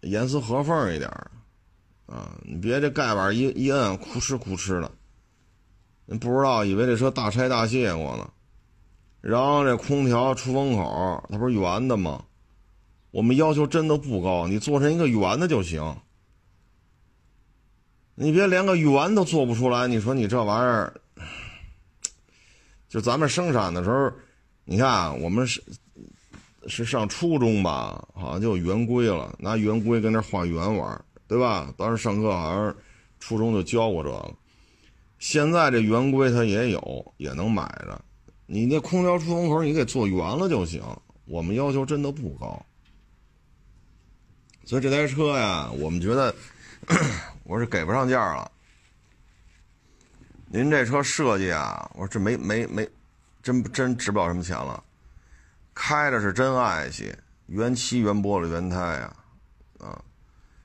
[0.00, 1.08] 严丝合缝一点
[2.06, 2.36] 啊？
[2.42, 4.90] 你别这盖板一一摁，哭哧哭哧的，
[6.06, 8.28] 你不知道以为这车大拆大卸过呢。
[9.20, 12.24] 然后这空调出风口它不是圆的吗？
[13.10, 15.96] 我们要求真的不高，你做成一个圆的就行。
[18.14, 20.92] 你别连个圆都做不出来，你说你这玩意儿，
[22.88, 24.12] 就咱们生产的时候，
[24.64, 25.62] 你看我们是
[26.66, 31.72] 是上初中吧，好像就有圆规了，拿圆规跟那画圆玩，对吧？
[31.76, 32.76] 当时上课好像
[33.20, 34.34] 初中就教过这个。
[35.18, 38.00] 现在这圆规它也有，也能买着。
[38.50, 40.82] 你那空调出风口你给做圆了就行。
[41.26, 42.64] 我们要求真的不高。
[44.64, 46.34] 所以这台车呀，我们觉得
[47.44, 48.50] 我是给不上价了。
[50.46, 52.88] 您这车设计啊，我说这没没没，
[53.42, 54.82] 真真值不了什么钱了。
[55.74, 57.14] 开着是真爱惜，
[57.48, 59.14] 原漆原玻璃原胎呀，
[59.78, 60.02] 啊，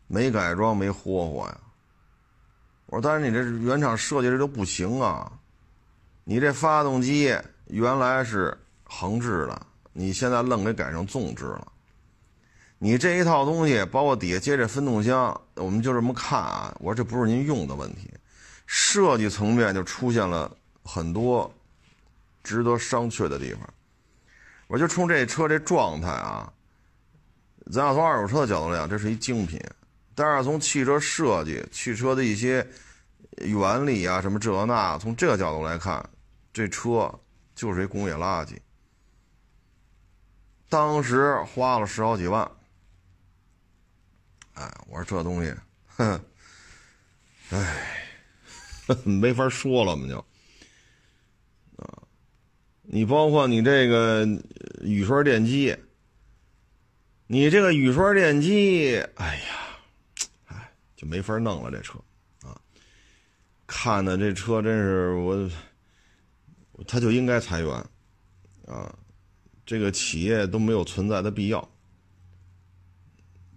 [0.08, 1.60] 没改装没霍霍呀。
[2.86, 5.30] 我说，但是你这原厂设计这都不行啊。
[6.24, 7.38] 你这发动机
[7.80, 11.72] 原来是横置的，你现在愣给改成纵置了。
[12.78, 16.76] 你这一套东西，包括底下接这分动箱，我们就这么看啊。
[16.80, 18.12] 我说这不是您用的问题，
[18.68, 21.52] 设计层面就出现了很多
[22.44, 23.62] 值得商榷的地方。
[24.68, 26.52] 我就冲这车这状态啊，
[27.72, 29.60] 咱要从二手车的角度来讲，这是一精品；
[30.14, 32.68] 但是从汽车设计、汽车的一些
[33.38, 36.08] 原理啊，什么这那，从这个角度来看，
[36.52, 37.12] 这车
[37.56, 38.58] 就是一工业垃圾。
[40.70, 42.50] 当时花了十好几万，
[44.54, 45.54] 哎，我说这东西，
[45.88, 46.20] 哼，
[47.52, 48.10] 哎，
[49.06, 50.26] 没法说了，我们就。
[52.86, 54.28] 你包括你这个
[54.82, 55.76] 雨刷电机，
[57.28, 59.80] 你这个雨刷电机，哎呀，
[60.48, 61.98] 哎，就没法弄了这车，
[62.42, 62.60] 啊，
[63.66, 65.50] 看的这车真是我，
[66.88, 67.72] 他就应该裁员，
[68.66, 68.94] 啊，
[69.66, 71.70] 这个企业都没有存在的必要，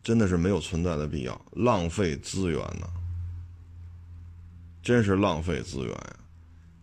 [0.03, 2.87] 真的是没有存在的必要，浪费资源呢，
[4.83, 6.17] 真是浪费资源呀。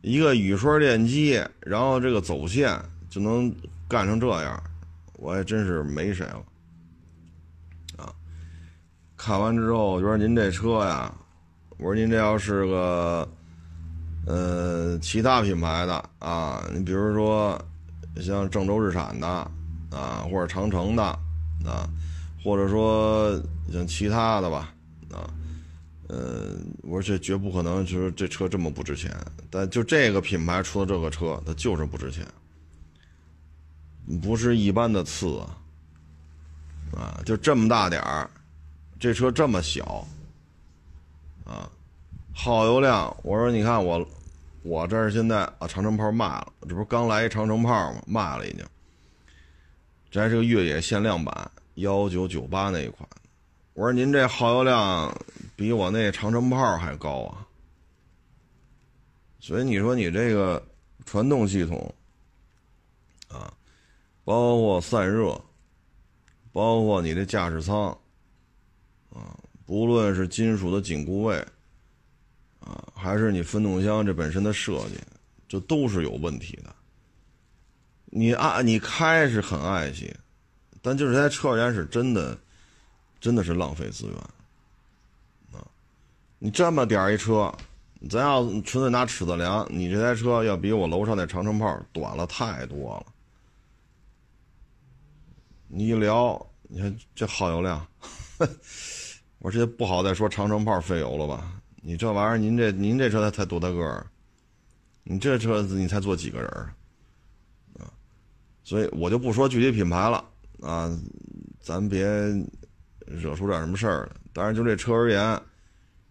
[0.02, 2.78] 一个雨刷电机，然后这个走线
[3.10, 3.54] 就能
[3.88, 4.62] 干成这样，
[5.14, 6.46] 我还真是没谁了。
[7.96, 8.14] 啊，
[9.16, 11.16] 看完之后，我说您这车呀，
[11.78, 13.26] 我说您这要是个，
[14.26, 17.60] 呃，其他品牌的啊，你比如说
[18.22, 19.28] 像郑州日产的
[19.92, 21.04] 啊，或者长城的
[21.66, 21.90] 啊，
[22.44, 24.74] 或者说像其他的吧，
[25.12, 25.30] 啊。
[26.10, 29.10] 呃，我说这绝不可能，就是这车这么不值钱。
[29.50, 32.28] 但就这个品牌出的这个车，它就是不值钱，
[34.22, 35.58] 不是一般的次啊！
[36.92, 38.30] 啊，就这么大点儿，
[39.00, 40.06] 这车这么小，
[41.46, 41.68] 啊，
[42.34, 43.16] 耗油量。
[43.24, 44.06] 我说你看我，
[44.64, 48.02] 我这儿现在啊，长城炮卖了，这不是刚来一长城炮吗？
[48.06, 48.66] 卖了已经。
[50.12, 53.08] 这还是个越野限量版，幺九九八那一款。
[53.74, 55.16] 我说您这耗油量。
[55.56, 57.46] 比我那长城炮还高啊！
[59.40, 60.62] 所以你说你这个
[61.06, 61.94] 传动系统
[63.30, 63.54] 啊，
[64.24, 65.40] 包括散热，
[66.52, 67.96] 包括你的驾驶舱
[69.12, 71.46] 啊，不论是金属的紧固位
[72.64, 74.98] 啊，还是你分动箱这本身的设计，
[75.48, 76.74] 这都是有问题的。
[78.06, 80.16] 你爱你开是很爱惜，
[80.82, 82.38] 但就是在车而言是真的，
[83.20, 84.16] 真的是浪费资源。
[85.52, 85.68] 啊
[86.40, 87.54] 你这么点一车，
[88.10, 93.06] 咱要纯粹拿尺子量，你这台车要比我楼上那长城炮短了太多了。
[95.68, 97.86] 你一聊，你看这耗油量，
[99.40, 101.62] 我这不好再说长城炮费油了吧？
[101.86, 104.08] 你这玩意儿，您这您这车才才多大个儿？
[105.04, 106.50] 你这车子你才坐几个人
[107.78, 107.92] 啊？
[108.64, 110.26] 所以我就不说具体品牌了
[110.62, 110.98] 啊，
[111.60, 112.06] 咱别
[113.06, 114.16] 惹出点什么事儿来。
[114.32, 115.42] 但是就这车而言。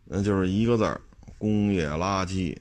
[0.05, 1.01] 那就是一个字儿，
[1.39, 2.55] 工业垃圾，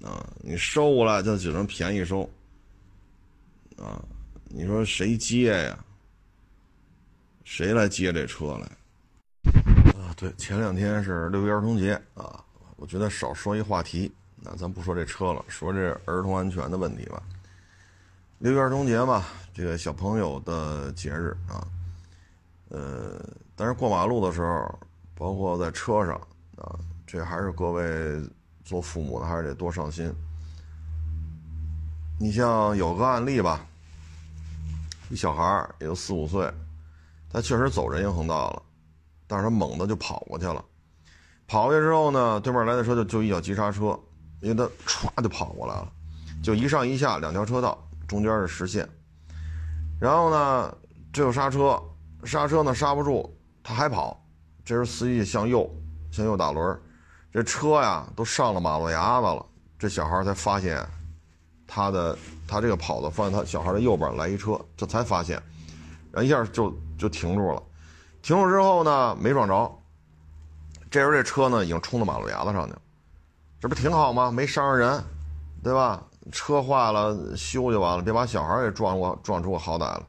[0.00, 2.22] 啊，你收过来就只能便宜收，
[3.76, 4.02] 啊，
[4.44, 5.84] 你说谁接呀？
[7.44, 8.70] 谁来接这车来？
[10.22, 12.44] 对，前两天是六一儿童节啊，
[12.76, 17.20] 我觉得少说一话题，那咱不说这车了，说这儿童安全的问题吧。
[18.38, 21.66] 六一儿童节嘛，这个小朋友的节日啊，
[22.68, 23.20] 呃，
[23.56, 24.78] 但是过马路的时候，
[25.16, 26.14] 包括在车上。
[26.56, 28.22] 啊，这还是各位
[28.64, 30.14] 做父母的还是得多上心。
[32.20, 33.66] 你像有个案例吧，
[35.10, 36.48] 一小孩也就四五岁，
[37.28, 38.62] 他确实走人行横道了，
[39.32, 40.62] 但是他猛地就跑过去了。
[41.48, 43.98] 跑过去之后呢，对面来的车就就一脚急刹车，
[44.42, 45.90] 因为他歘就跑过来了，
[46.44, 48.86] 就一上一下两条车道，中间是实线。
[49.98, 50.76] 然后呢，
[51.14, 51.82] 这有刹车，
[52.24, 54.22] 刹车呢刹不住，他还跑，
[54.66, 55.66] 这时司机向右。
[56.10, 56.78] 向右打轮，
[57.32, 59.46] 这车呀都上了马路牙子了，
[59.78, 60.86] 这小孩才发现，
[61.66, 65.42] 他的他这个跑的发现他小孩的右边来一车，这才发现，
[66.12, 67.62] 然后一下就就停住了，
[68.22, 69.78] 停住之后呢没撞着，
[70.90, 72.80] 这时候这车呢已经冲到马路牙子上去了，
[73.60, 74.30] 这不挺好吗？
[74.30, 75.04] 没伤着人，
[75.62, 76.02] 对吧？
[76.30, 80.06] 车坏了修就完了，别把小孩给撞过撞出个好歹了。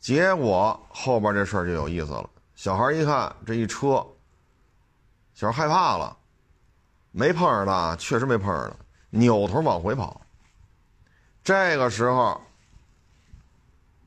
[0.00, 4.04] 结果后边这事儿就有意思了，小孩一看这一车。
[5.34, 6.16] 小孩害怕了，
[7.10, 8.76] 没碰上他，确实没碰上他，
[9.10, 10.18] 扭头往回跑。
[11.42, 12.40] 这个时候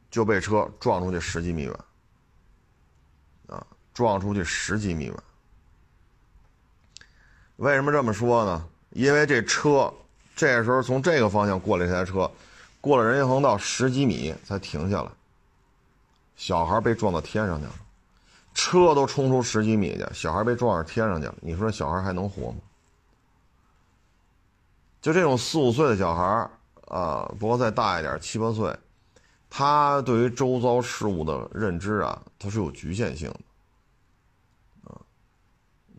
[0.10, 1.80] 就被车撞出去十几米远，
[3.98, 5.16] 撞出去十几米远。
[7.56, 8.64] 为什么这么说呢？
[8.92, 9.92] 因为这车
[10.36, 12.30] 这时候从这个方向过来一台车，
[12.80, 15.10] 过了人行横道十几米才停下来，
[16.36, 17.74] 小孩被撞到天上去了。
[18.54, 21.34] 车都冲出十几米去，小孩被撞上天上去了。
[21.42, 22.58] 你说小孩还能活吗？
[25.02, 26.48] 就这种四五岁的小孩
[26.86, 28.78] 啊，不过再大一点，七八岁，
[29.50, 33.40] 他对于周遭事物的认知啊，他是有局限性的，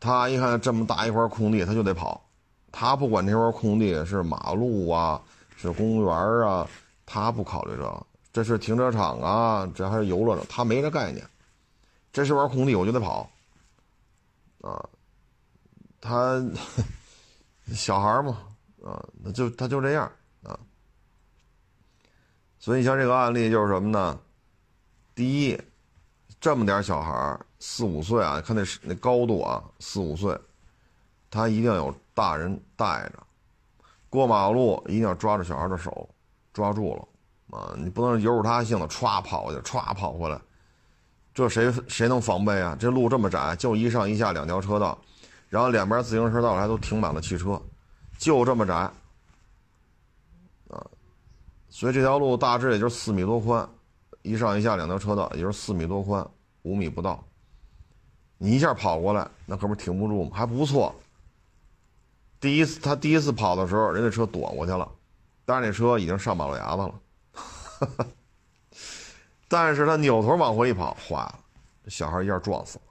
[0.01, 2.25] 他一看这么大一块空地，他就得跑，
[2.71, 5.21] 他不管这块空地是马路啊，
[5.57, 6.15] 是公园
[6.47, 6.67] 啊，
[7.05, 11.27] 他不考虑这，这是停车场啊，这还是游乐场，他没这概念，
[12.13, 13.29] 这是块空地，我就得跑，
[14.61, 14.89] 啊，
[16.01, 16.41] 他
[17.75, 18.39] 小孩嘛，
[18.85, 20.11] 啊，那就他就这样
[20.45, 20.59] 啊。
[22.61, 24.19] 所以，像这个案例就是什么呢？
[25.15, 25.61] 第一，
[26.41, 30.39] 这么点小孩四五岁啊，看那那高度啊，四五岁，
[31.31, 33.23] 他一定要有大人带着，
[34.09, 36.09] 过马路一定要抓着小孩的手，
[36.53, 37.75] 抓住了啊！
[37.77, 40.41] 你不能由着他性子歘跑去，歘跑回来，
[41.35, 42.77] 这谁谁能防备啊？
[42.79, 44.97] 这路这么窄，就一上一下两条车道，
[45.49, 47.61] 然后两边自行车道还都停满了汽车，
[48.19, 48.75] 就这么窄
[50.69, 50.87] 啊。
[51.69, 53.69] 所以这条路大致也就四米多宽，
[54.23, 56.27] 一上一下两条车道，也就是四米多宽，
[56.63, 57.25] 五米不到。
[58.39, 60.31] 你一下跑过来，那可不是停不住吗？
[60.33, 60.95] 还不错。
[62.41, 64.91] 第一次他第一次跑的时候，人家车躲过去了，
[65.45, 68.07] 但是那车已经上马路牙子了。
[69.49, 71.41] 但是他扭头往回一跑，坏了，
[71.89, 72.85] 小孩一下撞死了。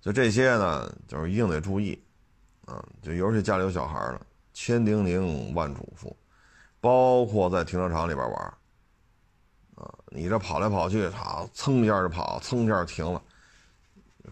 [0.00, 2.02] 就这些呢，就是一定得注意，
[2.66, 4.20] 啊，就尤其家里有小孩的，
[4.52, 6.12] 千叮咛万嘱咐。
[6.80, 8.54] 包括在停车场里边玩，
[9.74, 13.22] 啊，你这跑来跑去，他蹭一下就跑，蹭一下停了，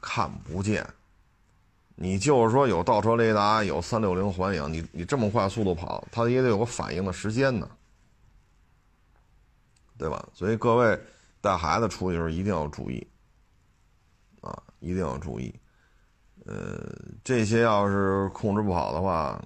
[0.01, 0.87] 看不见。
[1.95, 7.69] 你就是说有倒车雷达，有三六零环影，你你这么快速度跑，它也得有个反应的时间呢，
[9.99, 10.27] 对吧？
[10.33, 10.99] 所以各位
[11.43, 13.07] 带孩子出去的时候一定要注意，
[14.41, 15.55] 啊，一定要注意。
[16.47, 16.91] 呃，
[17.23, 19.39] 这些要是控制不好的话，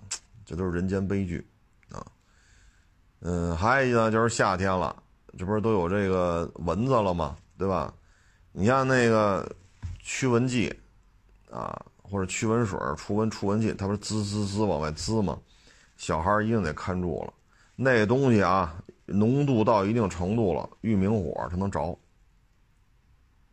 [0.45, 1.45] 这都是人间悲剧。
[1.91, 2.07] 啊
[3.21, 5.03] 嗯，还有一个就是夏天了，
[5.39, 7.37] 这不是都有这个蚊子了吗？
[7.57, 7.93] 对吧？
[8.53, 9.49] 你像那个
[10.01, 10.73] 驱蚊剂
[11.51, 15.39] 啊，或者驱蚊水、除蚊除蚊剂，它不是滋滋滋往外滋吗？
[15.97, 17.33] 小孩一定得看住了，
[17.77, 18.75] 那东西啊，
[19.07, 21.97] 浓度到一定程度了，遇明火它能着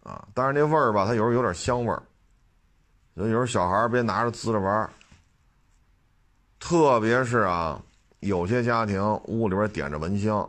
[0.04, 0.28] 啊。
[0.34, 2.02] 但是那味儿吧，它有时候有点香味儿，
[3.16, 4.90] 所以有时候小孩别拿着滋着玩
[6.60, 7.82] 特别是啊。
[8.20, 10.48] 有些家庭屋里边点着蚊香，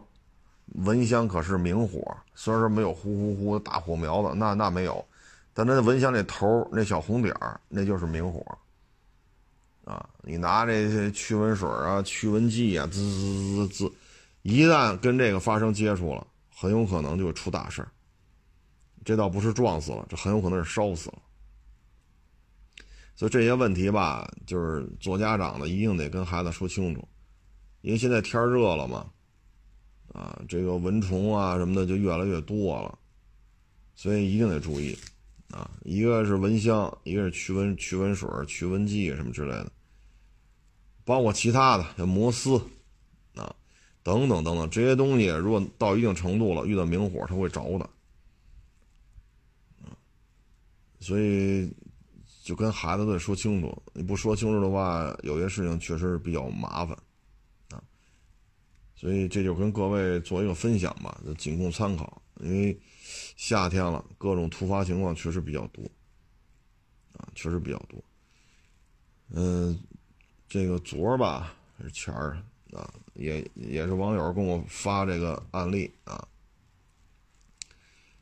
[0.74, 5.04] 蚊香可是明火，虽然说没有呼呼呼的大火苗子，那那没有，
[5.52, 8.44] 但那蚊香那头那小红点儿，那就是明火。
[9.84, 13.92] 啊，你拿这些驱蚊水啊、驱蚊剂啊，滋滋滋滋，
[14.42, 17.84] 一旦跟这个发生接触了，很有可能就出大事
[19.04, 21.18] 这倒不是撞死了，这很有可能是烧死了。
[23.16, 27.06] 所以这些问题吧，就是做家长的一定得跟孩子说清楚。
[27.80, 29.10] 因为现在天热了嘛，
[30.12, 32.98] 啊，这个蚊虫啊什么的就越来越多了，
[33.94, 34.96] 所以一定得注意，
[35.50, 39.72] 啊，一个是蚊香，一个是驱蚊驱蚊水、驱蚊剂什么之类的，
[41.04, 42.56] 包括其他的像摩丝，
[43.34, 43.54] 啊，
[44.02, 47.84] 等等等等这些东西，如果到一定程度了，遇到明火它会着的，
[49.82, 49.96] 啊，
[51.00, 51.72] 所以
[52.44, 56.94] 就跟孩子得说清楚，你不说清楚的话，有些事情确实是比较麻烦。
[59.02, 62.22] 所以这就跟各位做一个分享吧，仅供参考。
[62.38, 62.80] 因为
[63.36, 65.82] 夏天了，各种突发情况确实比较多，
[67.14, 68.00] 啊，确实比较多。
[69.30, 69.76] 嗯，
[70.48, 72.40] 这个昨儿吧还是前儿
[72.72, 76.24] 啊，也也是网友跟我发这个案例啊，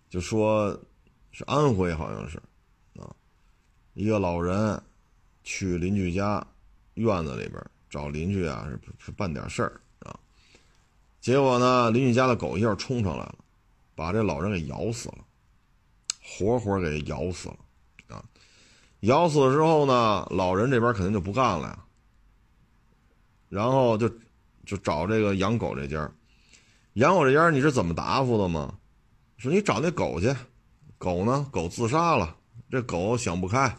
[0.09, 0.83] 就说
[1.31, 2.39] 是安徽好像是
[2.99, 3.15] 啊，
[3.93, 4.83] 一个老人
[5.45, 6.43] 去邻居家
[6.95, 9.79] 院子里边找邻居啊，是是办点事儿。
[11.21, 13.35] 结果呢，邻居家的狗一下冲上来了，
[13.95, 15.19] 把这老人给咬死了，
[16.23, 18.25] 活活给咬死了，啊！
[19.01, 21.79] 咬死了之后呢，老人这边肯定就不干了呀，
[23.51, 24.09] 然后就
[24.65, 26.11] 就找这个养狗这家，
[26.95, 28.75] 养狗这家你是怎么答复的吗？
[29.37, 30.35] 说你找那狗去，
[30.97, 31.47] 狗呢？
[31.53, 32.35] 狗自杀了，
[32.71, 33.77] 这狗想不开，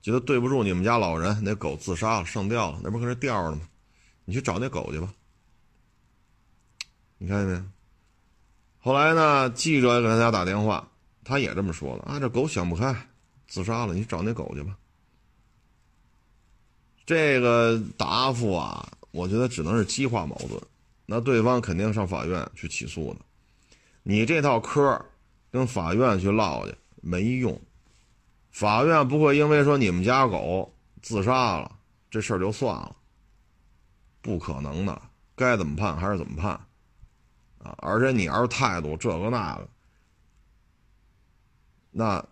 [0.00, 3.68] 觉得对不住你们家老人，那狗自杀了，上吊了，那不搁那吊着吗？
[4.24, 5.12] 你去找那狗去吧。
[7.18, 7.64] 你看见没？
[8.80, 9.50] 后来呢？
[9.50, 10.88] 记者给他家打电话，
[11.24, 12.18] 他也这么说了啊。
[12.20, 12.94] 这狗想不开，
[13.48, 13.92] 自杀了。
[13.92, 14.78] 你找那狗去吧。
[17.04, 20.62] 这个答复啊，我觉得只能是激化矛盾。
[21.06, 23.20] 那对方肯定上法院去起诉的。
[24.04, 25.04] 你这套嗑
[25.50, 27.60] 跟法院去唠去没用，
[28.50, 31.78] 法院不会因为说你们家狗自杀了
[32.10, 32.94] 这事儿就算了，
[34.22, 35.02] 不可能的。
[35.34, 36.58] 该怎么判还是怎么判。
[37.58, 39.68] 啊，而且你要是态度这个那个，
[41.90, 42.24] 那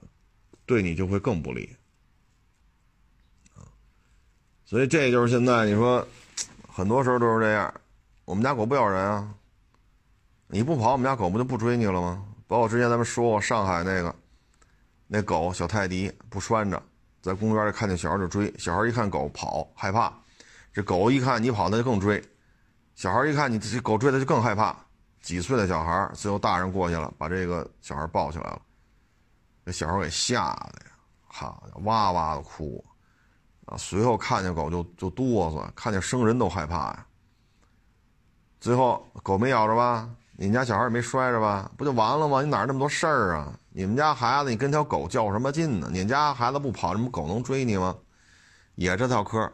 [0.64, 1.74] 对你就会更不利。
[4.64, 6.06] 所以这就是现在你说，
[6.68, 7.72] 很多时候都是这样。
[8.24, 9.34] 我们家狗不咬人啊，
[10.48, 12.26] 你不跑，我们家狗不就不追你了吗？
[12.48, 14.14] 包括之前咱们说过上海那个
[15.06, 16.82] 那狗小泰迪不拴着，
[17.22, 20.12] 在公园里看见小孩就追，小孩一看狗跑害怕，
[20.72, 22.22] 这狗一看你跑，那就更追。
[22.94, 24.76] 小孩一看你这狗追他就更害怕，
[25.26, 28.62] 几岁的小孩，最后大人过去了，把这个小孩抱起来了，
[29.64, 30.92] 这小孩给吓的呀，
[31.26, 32.84] 好哇哇的哭，
[33.64, 37.04] 啊，随后看见狗就就哆嗦，看见生人都害怕呀。
[38.60, 40.08] 最后狗没咬着吧？
[40.36, 41.68] 你们家小孩也没摔着吧？
[41.76, 42.40] 不就完了吗？
[42.40, 43.52] 你哪那么多事儿啊？
[43.70, 45.88] 你们家孩子你跟条狗较什么劲呢？
[45.90, 47.98] 你们家孩子不跑，什么狗能追你吗？
[48.76, 49.52] 也这套嗑。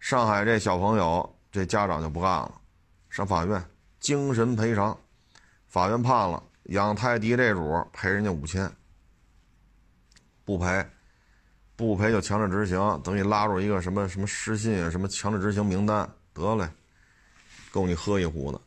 [0.00, 2.50] 上海这小朋友这家长就不干了。
[3.10, 3.62] 上法院，
[4.04, 4.94] 精神赔偿，
[5.66, 8.70] 法院判了养泰迪这主赔人家五千，
[10.44, 10.86] 不赔，
[11.74, 16.68] 不赔就强制执行，等于拉入一个什么什么失信啊，什么强制执行名单，得嘞，
[17.70, 18.60] 够你喝一壶的，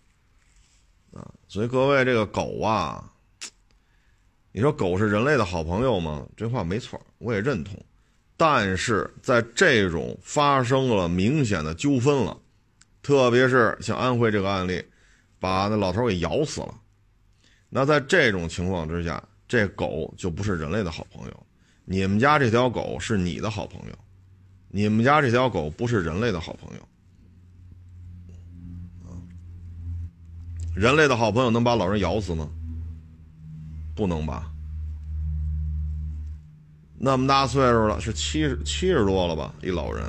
[1.19, 3.07] 啊，所以各位这个狗啊，
[4.51, 6.25] 你说狗是人类的好朋友吗？
[6.35, 7.79] 这话没错，我也认同，
[8.35, 12.35] 但是在这种发生了明显的纠纷了。
[13.03, 14.83] 特别是像安徽这个案例，
[15.39, 16.73] 把那老头给咬死了。
[17.69, 21.45] 那在这种情况之下，这狗就不是人类的好朋友。
[21.85, 23.97] 你们家这条狗是你的好朋友，
[24.69, 26.88] 你们家这条狗不是人类的好朋友。
[30.75, 32.47] 人类的好朋友能把老人咬死吗？
[33.95, 34.51] 不能吧。
[36.99, 39.53] 那么大岁数了，是七十七十多了吧？
[39.63, 40.03] 一老人。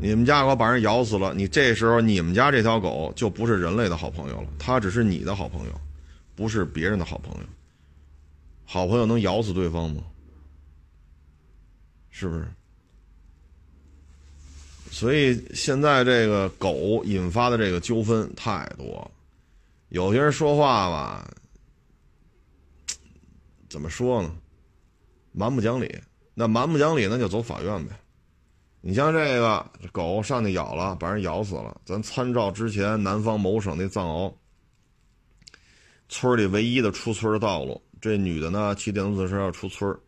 [0.00, 5.80] 你们家狗把人咬死了，你这时候你们家这条狗就不是人类的好朋友了，它只是你的好朋友，
[6.36, 7.46] 不是别人的好朋友。
[8.64, 10.02] 好朋友能咬死对方吗？
[12.10, 12.46] 是不是？
[14.90, 19.10] 所以现在这个狗引发的这个纠纷太多，
[19.88, 21.30] 有些人说话吧，
[23.68, 24.32] 怎么说呢？
[25.32, 25.98] 蛮不讲理。
[26.34, 27.94] 那蛮不讲理，那就走法院呗。
[28.80, 31.80] 你像这个狗上去咬了，把人咬死了。
[31.84, 34.32] 咱参照之前南方某省那藏獒，
[36.08, 39.98] 村里唯一的出村的道路，这女的呢骑电动自行车要出村，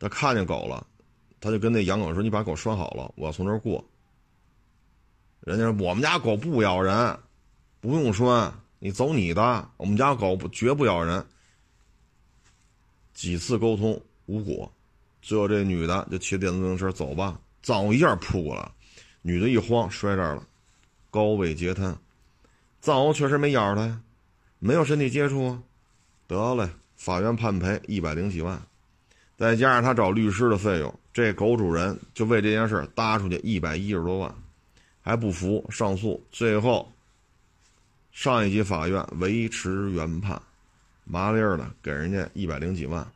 [0.00, 0.84] 她看见狗了，
[1.40, 3.82] 她就跟那养狗说：“你把狗拴好了，我要从这儿过。”
[5.40, 7.18] 人家说：“我们家狗不咬人，
[7.80, 11.24] 不用拴，你走你的，我们家狗不绝不咬人。”
[13.14, 14.70] 几次沟通无果，
[15.20, 17.40] 最后这女的就骑电动自行车走吧。
[17.62, 18.70] 藏獒一下扑过来，
[19.22, 20.46] 女的一慌摔这儿了，
[21.10, 21.96] 高位截瘫。
[22.80, 24.00] 藏獒确实没咬着她呀，
[24.58, 25.56] 没有身体接触，
[26.26, 28.60] 得嘞，法院判赔一百零几万，
[29.36, 34.34] 再加上他找律师的费用，这狗主人就为这件事搭出去一百一十多万，
[35.00, 36.90] 还不服上诉，最后
[38.10, 40.42] 上一级法院维持原判，
[41.04, 43.06] 麻利儿的给人家一百零几万，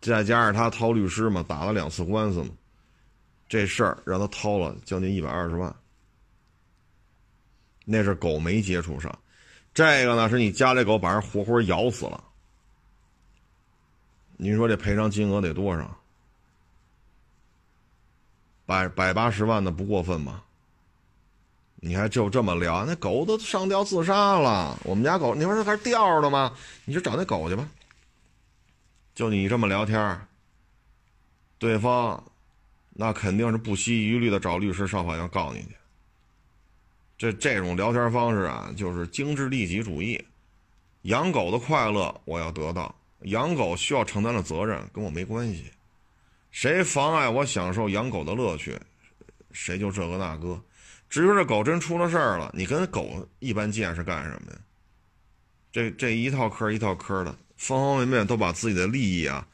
[0.00, 2.48] 再加上他掏律师嘛，打了两次官司嘛。
[3.54, 5.72] 这事儿让他掏了将近一百二十万，
[7.84, 9.16] 那是狗没接触上，
[9.72, 12.24] 这个呢是你家里狗把人活活咬死了，
[14.36, 15.96] 您说这赔偿金额得多少？
[18.66, 20.42] 百百八十万的不过分吧？
[21.76, 22.84] 你还就这么聊？
[22.84, 26.52] 那狗都上吊自杀了，我们家狗，你说这还是吊的吗？
[26.86, 27.70] 你就找那狗去吧。
[29.14, 30.20] 就你这么聊天，
[31.56, 32.20] 对方。
[32.94, 35.76] 那肯定是不惜一虑的找律师上法院告你去。
[37.18, 40.24] 这这种聊天方式啊，就是精致利己主义。
[41.02, 45.70] 养狗的快乐我要得到，养狗需要承担的责任跟我没关系。
[46.50, 48.78] 谁妨碍我享受养狗的乐趣，
[49.52, 50.60] 谁就这个那个。
[51.08, 54.58] 至于这狗真出了事儿了，你跟狗一般见识干什么呀？
[55.70, 59.46] 这这一套嗑一套嗑的，方方面面都把自己的利益啊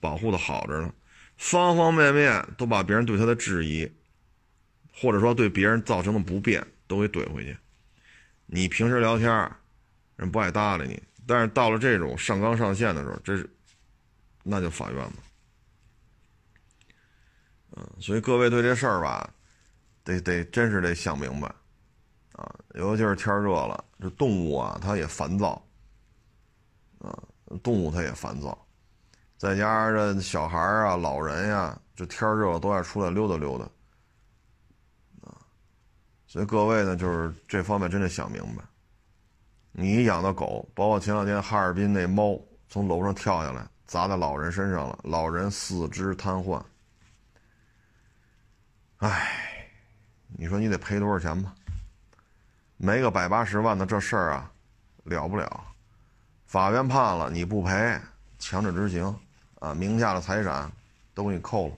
[0.00, 0.92] 保护的好着呢。
[1.38, 3.90] 方方面面都把别人对他的质疑，
[4.92, 7.56] 或者说对别人造成的不便都给怼回去。
[8.46, 9.30] 你平时聊天，
[10.16, 13.48] 人不爱搭理你，但是到了这种上纲上线的时候，这是
[14.42, 15.12] 那就法院嘛。
[17.76, 19.32] 嗯，所以各位对这事儿吧，
[20.02, 21.46] 得得真是得想明白
[22.32, 25.64] 啊，尤其是天热了，这动物啊，它也烦躁
[26.98, 27.16] 啊，
[27.62, 28.67] 动物它也烦躁。
[29.38, 33.64] 再加上这小孩啊、老人呀，这天热了都爱出来溜达溜达，
[35.26, 35.32] 啊，
[36.26, 38.64] 所以各位呢，就是这方面真得想明白。
[39.70, 42.36] 你养的狗，包括前两天哈尔滨那猫
[42.68, 46.60] 从楼上跳下来砸在老人身上了，老人四肢瘫痪。
[48.96, 49.70] 唉，
[50.36, 51.54] 你说你得赔多少钱吧？
[52.76, 54.50] 没个百八十万的这事儿啊，
[55.04, 55.64] 了不了。
[56.46, 58.00] 法院判了你不赔，
[58.38, 59.16] 强制执行，
[59.58, 60.70] 啊，名下的财产
[61.14, 61.74] 都给你扣了，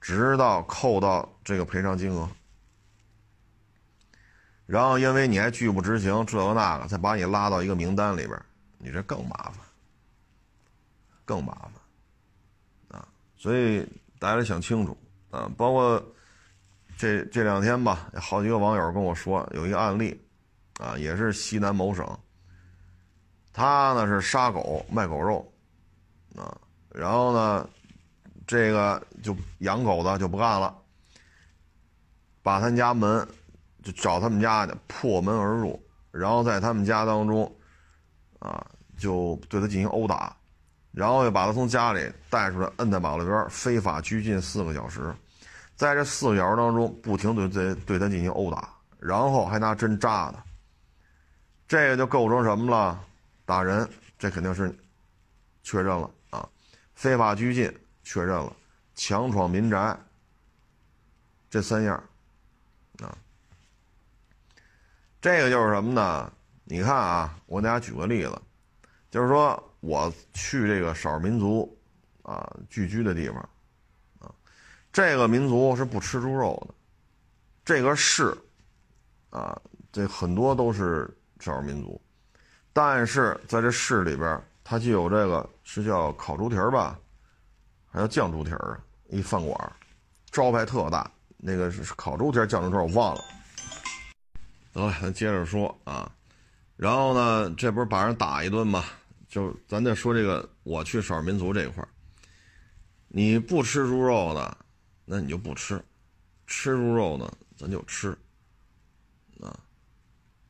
[0.00, 2.28] 直到扣到这个赔偿金额。
[4.66, 8.36] 然后因为你还拒不执行这个那个，再把你拉到一个名单里边，
[8.78, 9.54] 你这更麻烦，
[11.24, 13.08] 更麻烦，啊！
[13.36, 13.86] 所以
[14.18, 14.98] 大家得想清楚，
[15.30, 16.04] 啊，包括
[16.98, 20.20] 这这两天吧，好几个网友跟我说有一个案例，
[20.80, 22.18] 啊，也是西南某省。
[23.52, 25.52] 他呢是杀狗卖狗肉，
[26.34, 26.58] 啊，
[26.96, 27.68] 然后呢，
[28.46, 30.74] 这个就养狗的就不干了，
[32.42, 33.28] 把他家门
[33.82, 35.78] 就找他们家去破门而入，
[36.10, 37.54] 然后在他们家当中，
[38.38, 38.66] 啊，
[38.96, 40.34] 就对他进行殴打，
[40.90, 45.14] 然后又把他从家里带出来，摁在马路边非法拘禁四个小时，
[45.74, 50.42] 在这四个小时当中不停对对对他进行殴打，然后还拿针扎他，
[51.68, 52.98] 这个就构成什么了？
[53.44, 53.86] 打人，
[54.18, 54.74] 这肯定是
[55.62, 56.10] 确认了！
[56.96, 57.72] 非法拘禁
[58.02, 58.52] 确认了，
[58.96, 59.96] 强闯民宅，
[61.48, 61.94] 这三样
[62.98, 63.16] 啊。
[65.20, 66.32] 这个就是什么呢？
[66.64, 68.42] 你看啊，我给大家举个例子，
[69.10, 71.78] 就是说我去这个少数民族
[72.22, 73.38] 啊聚居的地方
[74.18, 74.34] 啊，
[74.92, 76.74] 这个民族是不吃猪肉的，
[77.64, 78.36] 这个市
[79.30, 79.60] 啊，
[79.92, 82.00] 这很多都是少数民族。
[82.72, 86.96] 但是在这市里边，它就有这个是叫烤猪蹄儿吧，
[87.90, 89.76] 还有酱猪蹄儿一饭馆，
[90.30, 91.10] 招牌特大。
[91.38, 93.20] 那个是烤猪蹄儿、酱猪蹄儿，我忘了。
[94.72, 96.10] 得了，咱接着说啊。
[96.76, 98.84] 然后呢，这不是把人打一顿吗？
[99.28, 101.88] 就咱再说这个，我去少数民族这一块儿，
[103.08, 104.56] 你不吃猪肉的，
[105.04, 105.76] 那你就不吃；
[106.46, 108.16] 吃猪肉的，咱就吃。
[109.40, 109.58] 啊，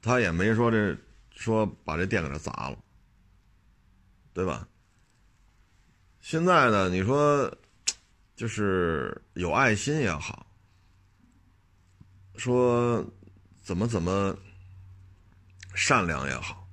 [0.03, 0.95] 他也没说这。
[1.39, 2.79] 说把这店给他砸了，
[4.33, 4.67] 对吧？
[6.29, 7.49] 现在呢，你说
[8.35, 10.45] 就是有爱心也好，
[12.35, 13.07] 说
[13.63, 14.37] 怎么怎么
[15.73, 16.69] 善良也好，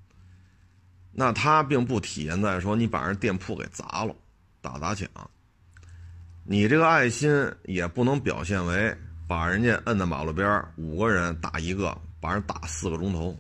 [1.11, 4.15] 那他并不体现在说你把人店铺给砸了，
[4.59, 5.07] 打砸抢。
[6.43, 7.29] 你这个爱心
[7.65, 8.97] 也不能表现为
[9.27, 13.39] 把人家摁在马路边五个人打一个，把人打四个钟头。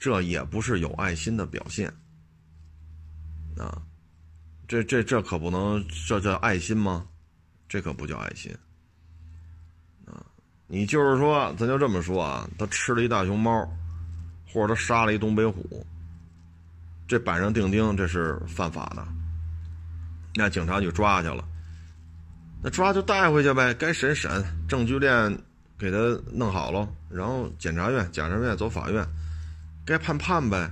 [0.00, 1.88] 这也不是有爱心的表现，
[3.56, 3.80] 啊，
[4.68, 7.06] 这这这可不能，这叫爱心吗？
[7.68, 8.54] 这可不叫爱心，
[10.04, 10.24] 啊，
[10.66, 13.66] 你就是说，咱就这么说啊，他吃了一大熊猫，
[14.52, 15.86] 或者他杀了一东北虎，
[17.06, 19.06] 这板上钉钉，这是犯法的，
[20.34, 21.42] 那警察就抓去了，
[22.62, 25.38] 那抓就带回去呗，该审审，证据链
[25.78, 25.96] 给他
[26.30, 29.06] 弄好了，然后检察院、检察院走法院。
[29.86, 30.70] 该判判呗，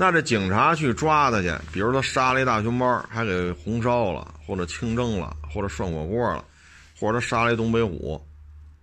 [0.00, 6.44] 那这警察去抓他去，比如说杀了一大熊猫，还给红烧了，或者清蒸了，或者涮火锅了，
[6.96, 8.24] 或者他杀了一东北虎，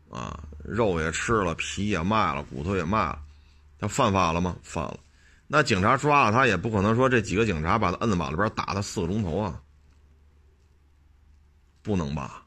[0.10, 3.18] 啊，肉也吃了，皮也卖了，骨头也卖了，
[3.80, 4.58] 他犯法了吗？
[4.62, 5.00] 犯了。
[5.48, 9.58] 那警察抓了他，也不可能说这几个警察把他摁在马路边打他四个钟头啊，
[11.82, 12.44] 不能吧？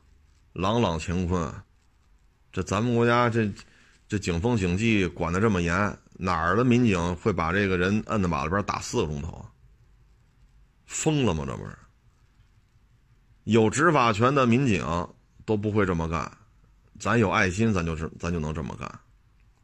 [0.52, 1.50] 朗朗乾坤，
[2.52, 3.50] 这咱们国家这
[4.06, 5.98] 这警风警纪管的这么严。
[6.20, 9.46] 哪儿的民警会把这个人摁在马路边打四个钟头啊？
[10.84, 11.44] 疯了吗？
[11.46, 11.78] 这不是
[13.44, 14.84] 有执法权的民警
[15.46, 16.30] 都不会这么干，
[16.98, 19.00] 咱有爱心，咱就是咱就能这么干。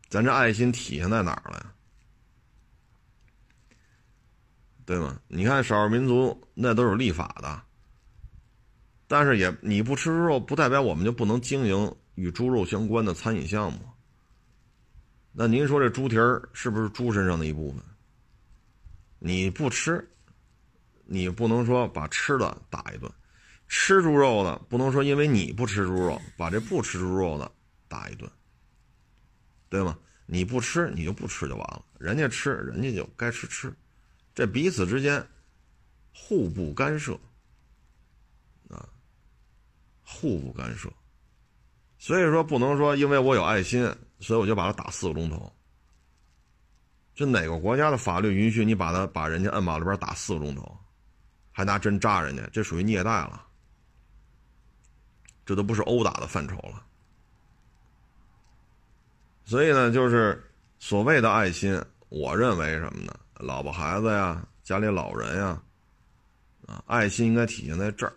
[0.09, 1.73] 咱这爱心体现在哪儿了呀？
[4.87, 5.19] 对吗？
[5.27, 7.63] 你看少数民族那都是立法的，
[9.09, 13.81] 但是也你不吃猪肉，不代表我们就不能经营与猪肉相关的餐饮项目。
[15.37, 17.83] 那您说这猪蹄儿是不是猪身上的一部分？
[19.19, 20.09] 你不吃，
[21.05, 23.11] 你不能说把吃的打一顿；
[23.67, 27.51] 吃猪肉的不能说因为你不吃猪肉，把这不吃猪肉的
[27.89, 28.31] 打一顿，
[29.69, 29.99] 对吗？
[30.27, 33.75] 你不吃，你就不吃就完了；人家吃，人家就该吃吃，
[34.37, 35.27] 这彼此之间
[36.13, 37.19] 互不干涉
[38.69, 38.89] 啊，
[40.05, 40.89] 互不干涉。
[41.99, 43.93] 所以说，不能说因为我有爱心。
[44.25, 45.53] 所以我就把他打四个钟头。
[47.15, 50.77] 这哪个国家的法律允许你把他把人家摁马路边打四个钟头，
[51.53, 52.43] 还拿针扎人家？
[52.53, 53.47] 这属于虐待了，
[55.45, 56.83] 这都不是殴打的范畴了。
[59.45, 60.43] 所以呢，就是
[60.79, 63.15] 所谓的爱心，我认为什么呢？
[63.35, 65.63] 老婆孩子呀，家里老人呀，
[66.67, 68.13] 啊，爱心应该体现在这儿，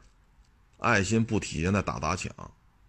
[0.80, 2.32] 爱心不体现在打砸抢，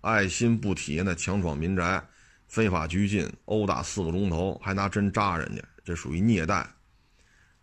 [0.01, 2.03] 爱心不体现在强闯民宅、
[2.49, 6.69] 非法拘禁、殴打四个钟头，还拿针扎人家，这属于虐待。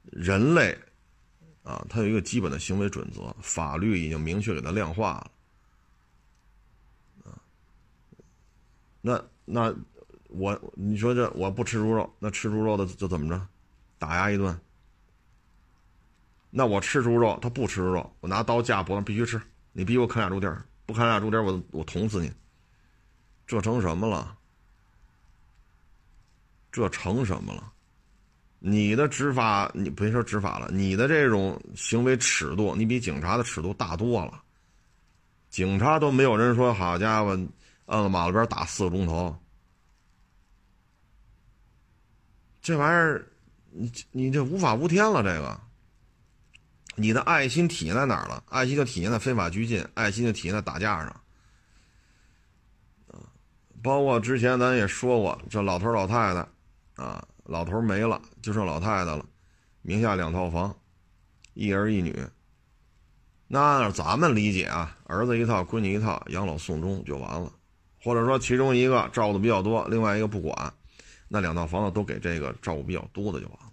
[0.04, 0.78] 人类，
[1.64, 5.32] 啊，他有一个基本的行为准则，法律已经明确给他量化了。
[7.26, 7.36] 啊，
[9.02, 9.76] 那那。
[10.28, 13.48] 我你说这我不吃猪肉，那吃猪肉的就怎么着，
[13.98, 14.60] 打压一顿。
[16.50, 19.42] 那我吃猪肉，他不吃肉，我拿刀架脖子必须吃。
[19.72, 22.30] 你逼我啃俩猪蹄儿，不啃俩猪蹄儿，我我捅死你。
[23.48, 24.38] 这成什么了？
[26.76, 27.72] 这成什么了？
[28.60, 34.44] 你的执法，你别说执法了，你的这种行为尺度，你比警察的尺度大多了。
[35.50, 37.30] 警察都没有人说，好家伙，
[37.86, 39.34] 摁马路边打四个钟头。
[42.62, 43.26] 这玩意儿，
[43.70, 45.24] 你你这无法无天了。
[45.24, 45.62] 这个，
[46.96, 48.44] 你的爱心体现在哪儿了？
[48.50, 51.22] 爱心就体现在非法拘禁，爱心就体现在打架上。
[53.84, 56.46] 包括之前咱也说过，这老头老太太，
[56.96, 59.26] 啊，老头没了，就剩老太太了，
[59.82, 60.76] 名下两套房，
[61.54, 62.26] 一儿一女。
[63.48, 67.52] 那咱们理解啊，儿子一套，闺女一套，养老送终就完了，
[68.04, 70.74] 或者说其中一个照顾的比较多，另外一个不管。
[71.28, 73.72] 那两套房子都给这个照顾比较多的就完了，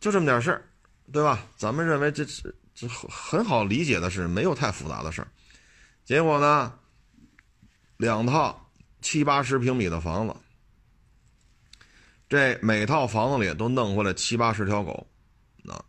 [0.00, 0.64] 就这么点事儿，
[1.12, 1.46] 对吧？
[1.56, 5.28] 咱们认为这是这很很好理解的事，没有太复杂的事儿。
[6.04, 6.72] 结果呢，
[7.96, 8.68] 两套
[9.00, 10.34] 七八十平米的房子，
[12.28, 15.06] 这每套房子里都弄回来七八十条狗，
[15.62, 15.80] 那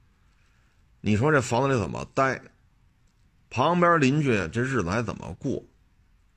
[1.02, 2.40] 你说这房子里怎么待？
[3.50, 5.64] 旁边邻居这日子还怎么过？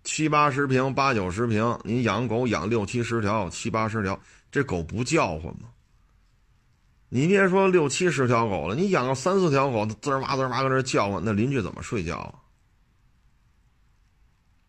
[0.04, 4.18] 七八十平、八九十平，你养狗养六七十条、七八十条，
[4.50, 5.68] 这狗不叫唤吗？
[7.10, 12.34] 你别说六七十条狗了，你养个三四条狗，滋儿哇滋儿哇搁这叫唤，那邻居怎么睡觉啊？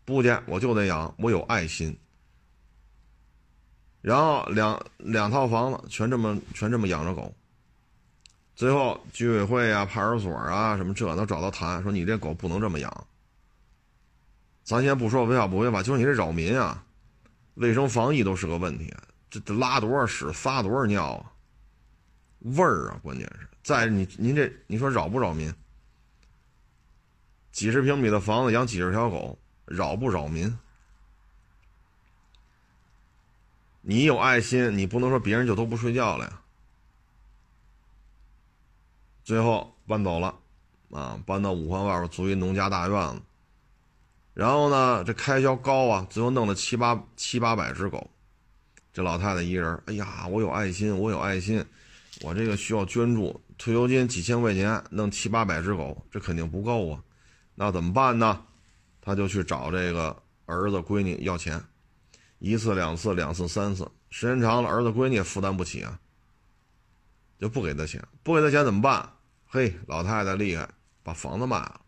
[0.04, 1.96] 不去，我就得养，我有爱心。
[4.02, 7.32] 然后两两套房子全这么全这么养着狗，
[8.54, 13.06] 最后居委会啊、派出所啊什么这都找到谈，说你这狗不能这么养。
[14.64, 16.84] 咱先不说违法不违法，就你这扰民啊，
[17.54, 18.92] 卫生防疫都是个问题。
[19.30, 21.32] 这这拉多少屎，撒多少尿啊，
[22.40, 23.48] 味儿啊，关键是。
[23.62, 25.52] 再你您这你说扰不扰民？
[27.52, 30.58] 几十平米的房子养几十条狗，扰不扰民？
[33.82, 36.40] 你有爱心，你不能说别人就都不睡觉了呀。
[39.24, 40.34] 最后搬走了，
[40.90, 43.22] 啊，搬到五环外边租一农家大院子。
[44.34, 48.08] 然后呢，这开销高啊，最后弄了七八七八百只狗，
[48.92, 51.64] 这老太太一人，哎呀，我有爱心，我有爱心，
[52.22, 57.02] 我这个需要捐助，退休金几千块钱，弄七八百只狗，这肯定不够啊，
[57.56, 58.44] 那怎么办呢？
[59.00, 60.16] 他就去找这个
[60.46, 61.62] 儿子闺女要钱，
[62.42, 65.96] 一次两次两次三次，时间长了，儿子闺女也负担不起啊，
[67.38, 69.08] 就不给他钱，不给他钱怎么办？
[69.46, 70.68] 嘿，老太太厉害，
[71.04, 71.80] 把房子卖了，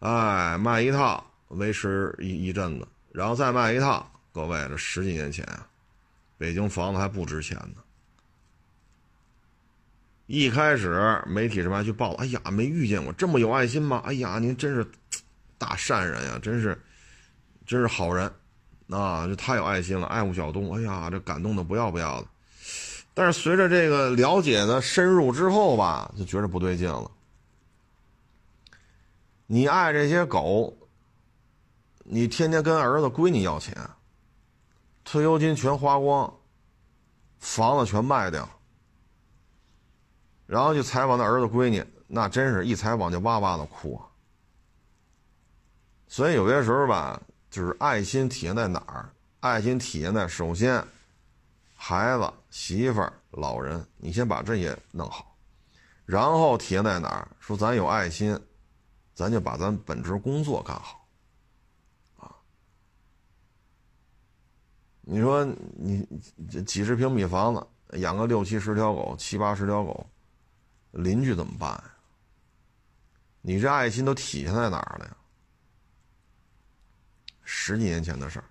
[0.00, 1.24] 哎，卖一套。
[1.52, 4.10] 维持一一阵子，然后再卖一套。
[4.32, 5.68] 各位，这十几年前啊，
[6.38, 7.82] 北京房子还不值钱呢。
[10.24, 14.02] 一开始媒体什么去报，哎呀，没遇见过这么有爱心吗？
[14.06, 14.90] 哎呀，您真是
[15.58, 16.80] 大善人呀，真是，
[17.66, 18.32] 真是好人
[18.90, 19.26] 啊！
[19.26, 20.72] 这太有爱心了，爱护小动物。
[20.76, 22.26] 哎呀，这感动的不要不要的。
[23.14, 27.10] 但是随着这个了解的深入之后吧，就觉得不对劲了。
[29.46, 30.76] 你爱这些狗。
[32.04, 33.72] 你天天跟儿子闺女要钱，
[35.04, 36.30] 退休金全花光，
[37.38, 38.46] 房子全卖掉，
[40.46, 44.02] 然后去采访那儿子闺女，那真是一采访就哇哇的哭。
[46.08, 47.22] 所以有些时候吧，
[47.52, 49.12] 就是爱心体现在哪儿？
[49.40, 50.82] 爱心体现在首先，
[51.76, 55.36] 孩子、媳妇、老人，你先把这些弄好，
[56.06, 57.28] 然后体现在哪儿？
[57.38, 58.40] 说咱有爱心，
[59.14, 61.06] 咱就把咱本职工作干好。
[62.16, 62.34] 啊
[65.02, 65.44] 你说
[65.76, 66.08] 你
[66.50, 70.06] 这几十平米房子养个六七十条狗七八十条狗，
[70.92, 71.84] 邻居怎么办呀？
[73.42, 75.16] 你这爱心都体现在哪儿了呀？
[77.54, 78.44] 十几年前的事儿，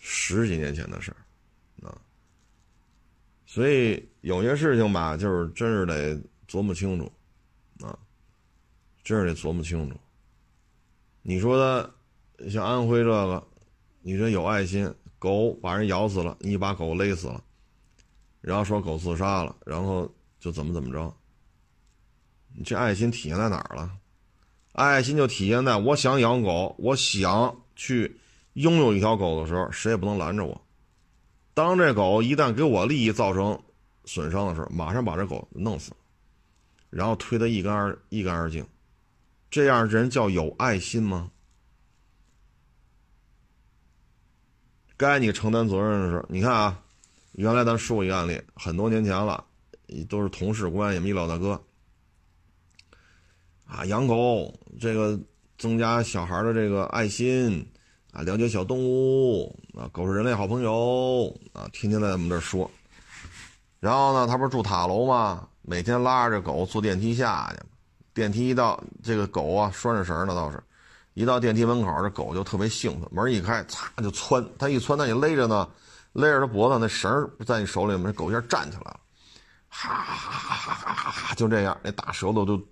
[0.00, 1.96] 十几年前的事儿，啊，
[3.46, 7.10] 所以有些事情吧，就是真是得琢磨清楚，
[7.86, 7.96] 啊，
[9.04, 9.96] 真是得琢磨清楚。
[11.22, 11.94] 你说的
[12.50, 13.48] 像安徽这个。
[14.04, 17.44] 你这有爱心，狗把人咬死了，你把狗勒死了，
[18.40, 21.16] 然后说狗自杀了，然后就怎么怎么着。
[22.52, 23.96] 你这爱心体现在哪儿了？
[24.72, 28.18] 爱心就体现在我想养狗，我想去
[28.54, 30.60] 拥有一条狗的时候，谁也不能拦着我。
[31.54, 33.60] 当这狗一旦给我利益造成
[34.06, 35.92] 损伤的时候，马上把这狗弄死，
[36.88, 38.66] 然后推得一干二一干二净。
[39.50, 41.30] 这样人叫有爱心吗？
[44.96, 46.82] 该你承担责任的时候，你看啊，
[47.32, 49.44] 原来咱说过一个案例，很多年前了，
[50.08, 51.62] 都是同事关系，一老大哥。
[53.74, 55.18] 啊，养狗这个
[55.56, 57.66] 增加小孩的这个爱心
[58.12, 62.70] 啊，了解小动物啊，狗是人类好朋友啊，天天在我们这说。
[63.80, 65.48] 然后呢，他不是住塔楼吗？
[65.62, 67.62] 每天拉着这狗坐电梯下去，
[68.12, 70.62] 电梯一到，这个狗啊拴着绳呢，倒是，
[71.14, 75.66] 一到电梯门口，这狗就特别兴奋，门一开，擦就窜，它一窜，那你勒着呢，
[76.12, 77.10] 勒着它脖子，那绳
[77.46, 79.00] 在你手里面，狗一下站起来了，
[79.70, 82.62] 哈哈哈哈哈哈哈，就这样，那大舌头就。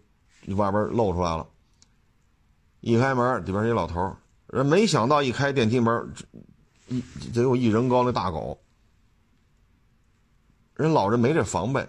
[0.49, 1.47] 外边露出来了，
[2.81, 4.17] 一开门，里边一老头
[4.47, 6.13] 人没想到一开电梯门，
[6.89, 7.01] 一
[7.33, 8.59] 得有一人高那大狗，
[10.75, 11.87] 人老人没这防备。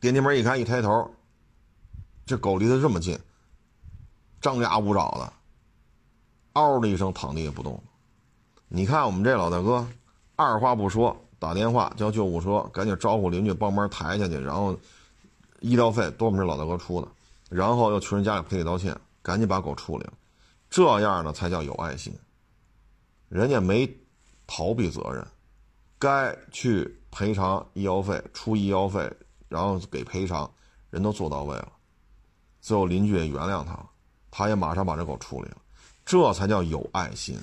[0.00, 1.10] 电梯门一开，一抬头，
[2.26, 3.18] 这狗离他这么近，
[4.40, 5.32] 张牙舞爪的，
[6.52, 7.82] 嗷的一声躺地也不动。
[8.68, 9.86] 你看我们这老大哥，
[10.36, 14.76] 二话不说打电话叫救护车，赶紧招呼邻居帮忙抬下去，然后。
[15.64, 17.08] 医疗费都我们这老大哥出的，
[17.48, 20.12] 然后又去人家里赔礼道歉，赶紧把狗处理了，
[20.68, 22.14] 这样呢才叫有爱心。
[23.30, 23.90] 人家没
[24.46, 25.26] 逃避责任，
[25.98, 29.10] 该去赔偿医药费、出医药费，
[29.48, 30.52] 然后给赔偿，
[30.90, 31.72] 人都做到位了。
[32.60, 33.88] 最后邻居也原谅他了，
[34.30, 35.56] 他也马上把这狗处理了，
[36.04, 37.38] 这才叫有爱心。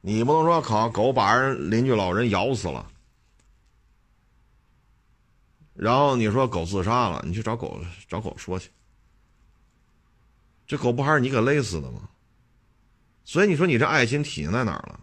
[0.00, 2.90] 你不能说靠狗把人邻居老人咬死了。
[5.74, 8.70] 然后你说狗自杀了，你去找狗找狗说去。
[10.66, 12.08] 这狗不还是你给勒死的吗？
[13.24, 15.00] 所以你说你这爱心体现在哪儿了？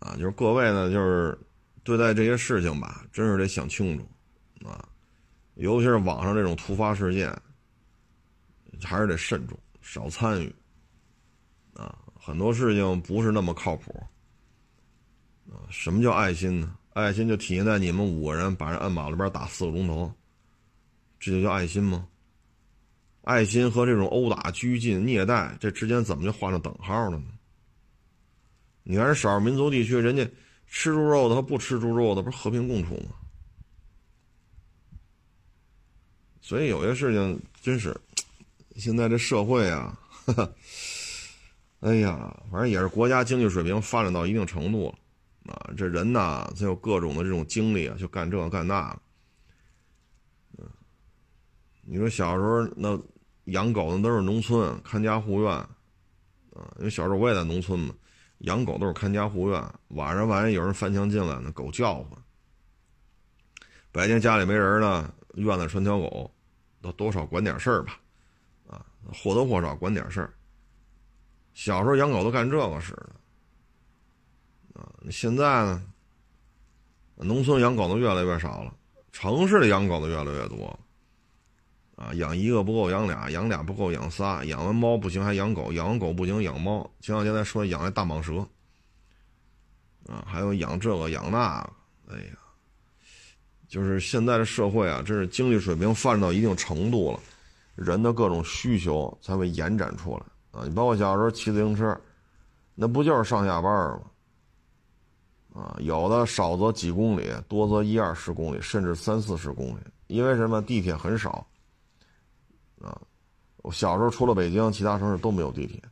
[0.00, 1.38] 啊，就是各位呢，就是
[1.82, 4.08] 对待这些事情吧，真是得想清楚
[4.68, 4.88] 啊，
[5.54, 7.36] 尤其是网上这种突发事件，
[8.84, 10.54] 还是得慎重，少参与
[11.74, 11.98] 啊。
[12.14, 14.06] 很多事情不是那么靠谱
[15.50, 15.66] 啊。
[15.70, 16.77] 什么叫爱心呢？
[16.98, 20.12] 爱心就体现在你们五个人把人摁马路边打四个钟头，
[21.20, 22.08] 这就叫爱心吗？
[23.22, 27.26] 爱心和这种殴打、拘禁、虐待，这之间怎么就画上等号了呢？
[28.82, 30.28] 你看人少数民族地区，人家
[30.66, 33.14] 吃猪肉的和不吃猪肉的不是和平共处吗？
[36.40, 37.96] 所以有些事情真是，
[38.74, 39.96] 现在这社会啊，
[41.80, 44.98] 哎呀，反正也是国家经济水平发展到一定程度了。
[45.48, 48.96] 啊，这人呐，他有各种的这种经历啊，就干这干那。
[51.90, 53.00] 你说小时候那
[53.44, 55.68] 养狗的都是农村看家护院，啊，
[56.78, 57.94] 因为小时候我也在农村嘛，
[58.40, 59.74] 养狗都是看家护院。
[59.88, 62.18] 晚上万一有人翻墙进来，那狗叫唤；
[63.90, 66.30] 白天家里没人呢，院子拴条狗，
[66.82, 67.98] 都多少管点事儿吧，
[68.66, 68.84] 啊，
[69.14, 70.34] 或多或少管点事儿。
[71.54, 73.17] 小时候养狗都干这个使的。
[74.78, 75.82] 啊，现在呢，
[77.16, 78.72] 农村养狗的越来越少了，
[79.10, 80.78] 城市里养狗的越来越多。
[81.96, 86.88] 啊，养一个不够，养俩；养俩不够，养仨；养完猫不行，还养狗；养完狗不行，养猫。
[87.00, 88.36] 前两天在说养那大蟒蛇，
[90.06, 91.72] 啊，还有养这个养那个。
[92.14, 92.38] 哎呀，
[93.66, 97.18] 就是现在的社会啊，真是经济水平发展到一定程度了，
[97.74, 100.22] 人的各种需求才会延展出来。
[100.52, 102.00] 啊，你包括小时候骑自行车，
[102.76, 104.02] 那不就是上下班吗？
[105.54, 109.80] 啊，有的少则几公里，多则一二十公里，甚至三四十公里。
[110.06, 110.62] 因为什么？
[110.62, 111.46] 地铁很少。
[112.80, 112.96] 啊，
[113.58, 115.82] 我小时候除了北京，其他城市都没有地铁，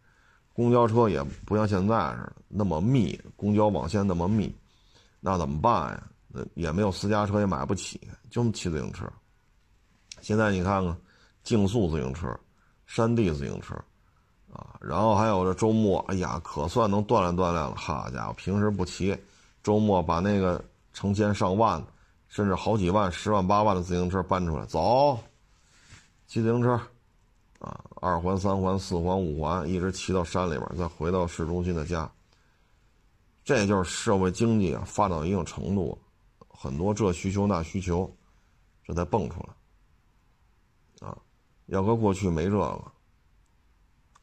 [0.53, 4.55] 公交车也不像现在似的那么密，公交网线那么密，
[5.21, 6.03] 那怎么办呀？
[6.29, 8.01] 那也没有私家车，也买不起，
[8.31, 9.11] 就骑自行车。
[10.21, 10.97] 现在你看看，
[11.43, 12.29] 竞速自行车、
[12.87, 13.75] 山地自行车，
[14.53, 17.75] 啊，然后还有这周末，哎呀，可算能锻炼锻炼了。
[17.75, 19.17] 好家伙，平时不骑。
[19.67, 21.85] 周末把那个成千上万，
[22.29, 25.19] 甚至好几万、十万八万的自行车搬出来走，
[26.29, 26.81] 骑自行车，
[27.59, 32.09] 啊，二环、三环、四环、五环，一直骑到山里边，再回到市中心的家。
[33.43, 35.99] 这就是社会经济啊，发展到一定程度，
[36.49, 38.09] 很多这需求那需求，
[38.85, 39.41] 这才蹦出
[41.01, 41.09] 来。
[41.09, 41.19] 啊，
[41.67, 42.85] 要搁过去没这个，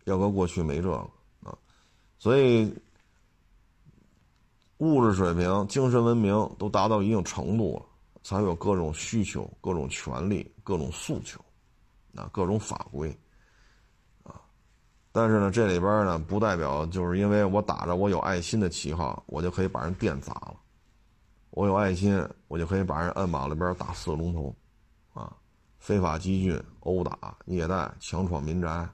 [0.05, 0.95] 要搁过去没这个
[1.43, 1.53] 啊，
[2.17, 2.73] 所以
[4.77, 7.85] 物质水平、精神文明都达到一定程度了，
[8.23, 11.39] 才有各种需求、各种权利、各种诉求，
[12.15, 13.09] 啊，各种法规，
[14.23, 14.41] 啊，
[15.11, 20.55] 但是呢，这里边呢，不代表就是因为我打着我有爱心的旗号，我就可以把人店砸了。
[21.51, 24.55] 我有爱心，我就可以把人摁马路边打四个龙头，
[25.13, 25.31] 啊，
[25.77, 28.89] 非法集训、殴打、虐待、强闯民宅，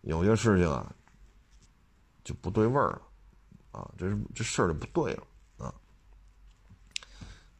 [0.00, 0.90] 有些事情啊
[2.24, 3.02] 就不对味儿了，
[3.72, 5.22] 啊，这是这事儿就不对了
[5.58, 5.74] 啊。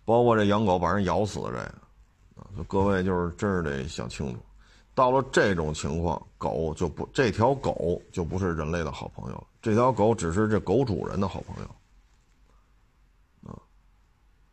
[0.04, 1.62] 包括这养狗把人咬死的这个，
[2.40, 4.38] 啊，各位就是真是得想清楚，
[4.94, 11.70] 到了这种情况，狗就不这条狗就不是人类的好朋友了，这条狗只是这狗主人的好朋友。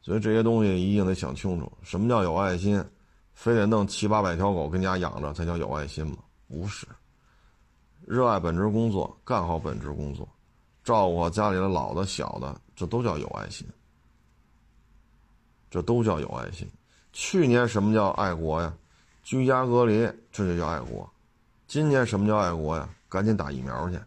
[0.01, 2.83] 所以这些东西一定得想清楚，什么叫有爱心？
[3.33, 6.17] 非得弄七八百条狗跟家养着才叫有爱心吗？
[6.47, 6.87] 不是，
[8.07, 10.27] 热爱本职工作，干好本职工作，
[10.89, 13.63] 照顾好家里的老的、小的，这都叫有爱心。
[15.69, 16.67] 这都叫有爱心。
[17.13, 18.73] 去年什么叫爱国呀？
[19.21, 19.99] 居家隔离，
[20.31, 21.07] 这就叫爱国。
[21.67, 22.89] 今年什么叫爱国呀？
[23.07, 23.99] 赶紧打疫苗去。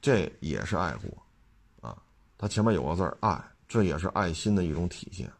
[0.00, 1.94] 这也是爱国，啊，
[2.38, 3.38] 它前面有个字儿爱。
[3.68, 5.30] 这也是爱心的一种体现，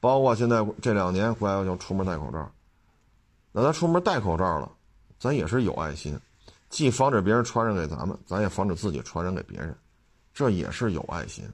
[0.00, 2.50] 包括现在这两年国家要求出门戴口罩，
[3.52, 4.72] 那咱出门戴口罩了，
[5.18, 6.18] 咱也是有爱心，
[6.72, 9.76] 既防止别人传染给咱们，咱也防止自己传染给别人，
[10.32, 11.44] 这也是有爱心。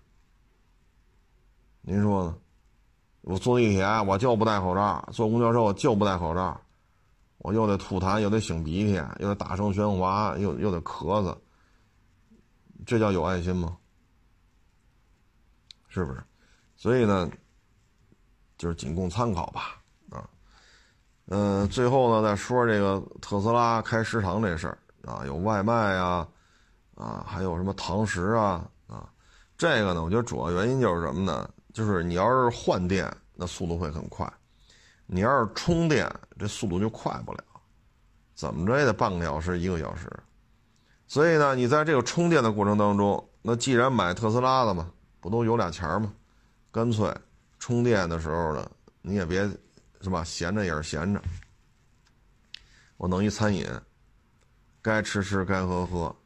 [1.81, 2.37] 您说呢？
[3.23, 6.59] 我坐地铁我就不戴口罩，坐公交车我就不戴口罩，
[7.39, 11.37] 我又得吐痰，又得擤鼻涕，又得大声喧哗，又又得咳嗽，
[12.87, 13.77] 这叫有爱心吗？
[15.89, 16.23] 是不是？
[16.77, 17.29] 所以呢，
[18.57, 19.83] 就是仅供参考吧。
[20.11, 20.31] 啊，
[21.27, 26.27] 嗯，最后呢，再说这个特斯拉开食堂这事儿啊，有外卖啊，
[26.95, 29.09] 啊，还有什么堂食啊，啊，
[29.57, 31.49] 这个呢，我觉得主要原因就是什么呢？
[31.73, 34.27] 就是你要是换电，那速度会很快；
[35.07, 37.45] 你要是充电，这速度就快不了，
[38.35, 40.11] 怎么着也得半个小时、一个小时。
[41.07, 44.91] 所以呢，你在这个充电的过程当中，那既然买特斯拉的嘛。
[45.21, 46.15] 不都有俩钱儿吗？
[46.71, 47.13] 干脆
[47.59, 48.71] 充电的时候呢，
[49.03, 49.43] 你也别
[50.01, 51.21] 是吧，闲着也是闲着。
[52.97, 53.67] 我弄一餐饮，
[54.89, 56.17] 该吃吃，该喝喝，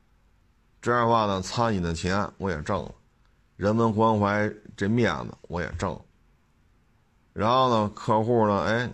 [0.81, 2.95] 这样的话呢，餐饮的钱我也挣了，
[3.57, 6.01] 人文关怀这面子我也挣了。
[7.33, 8.89] 然后呢，客户呢，哎，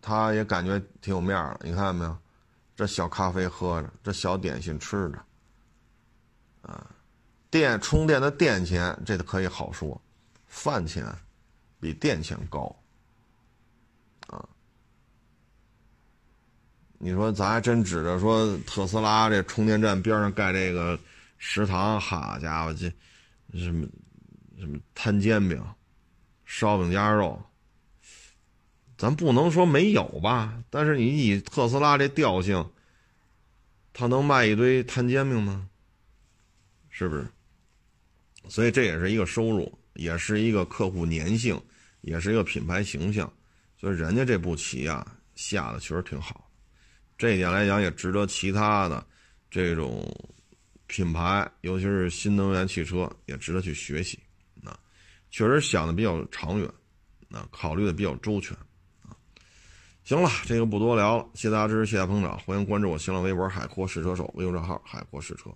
[0.00, 2.16] 他也感觉挺有面儿你看见没有？
[2.76, 5.18] 这小咖啡喝着，这小点心吃着，
[6.62, 6.88] 啊。
[7.50, 10.00] 电充电的电钱，这个可以好说，
[10.46, 11.04] 饭钱
[11.80, 12.76] 比电钱高
[17.04, 20.98] 你说咱还真指着说特斯拉这充电站边上盖这个
[21.36, 22.90] 食堂，好家伙，这
[23.58, 23.86] 什么
[24.58, 25.62] 什么摊煎饼、
[26.46, 27.38] 烧饼夹肉，
[28.96, 30.58] 咱不能说没有吧？
[30.70, 32.66] 但是你以特斯拉这调性，
[33.92, 35.68] 他能卖一堆摊煎饼吗？
[36.88, 37.26] 是不是？
[38.48, 41.60] 所以这也是一个收入，也是一个客户粘性，
[42.00, 43.30] 也是一个品牌形象。
[43.78, 46.43] 所以人家这步棋啊下的确实挺好，
[47.16, 49.04] 这一点来讲也值得其他的
[49.50, 50.04] 这种
[50.86, 54.18] 品牌，尤其是新能源汽车，也值得去学习。
[54.64, 54.78] 啊，
[55.30, 56.68] 确实想的比较长远，
[57.30, 58.56] 啊，考虑的比较周全。
[59.02, 59.16] 啊，
[60.04, 65.50] 行了，这个不多聊了，谢谢大家支持，谢谢捧场，欢迎关注我新浪微博“海阔试车手”微信账号“海阔试车”。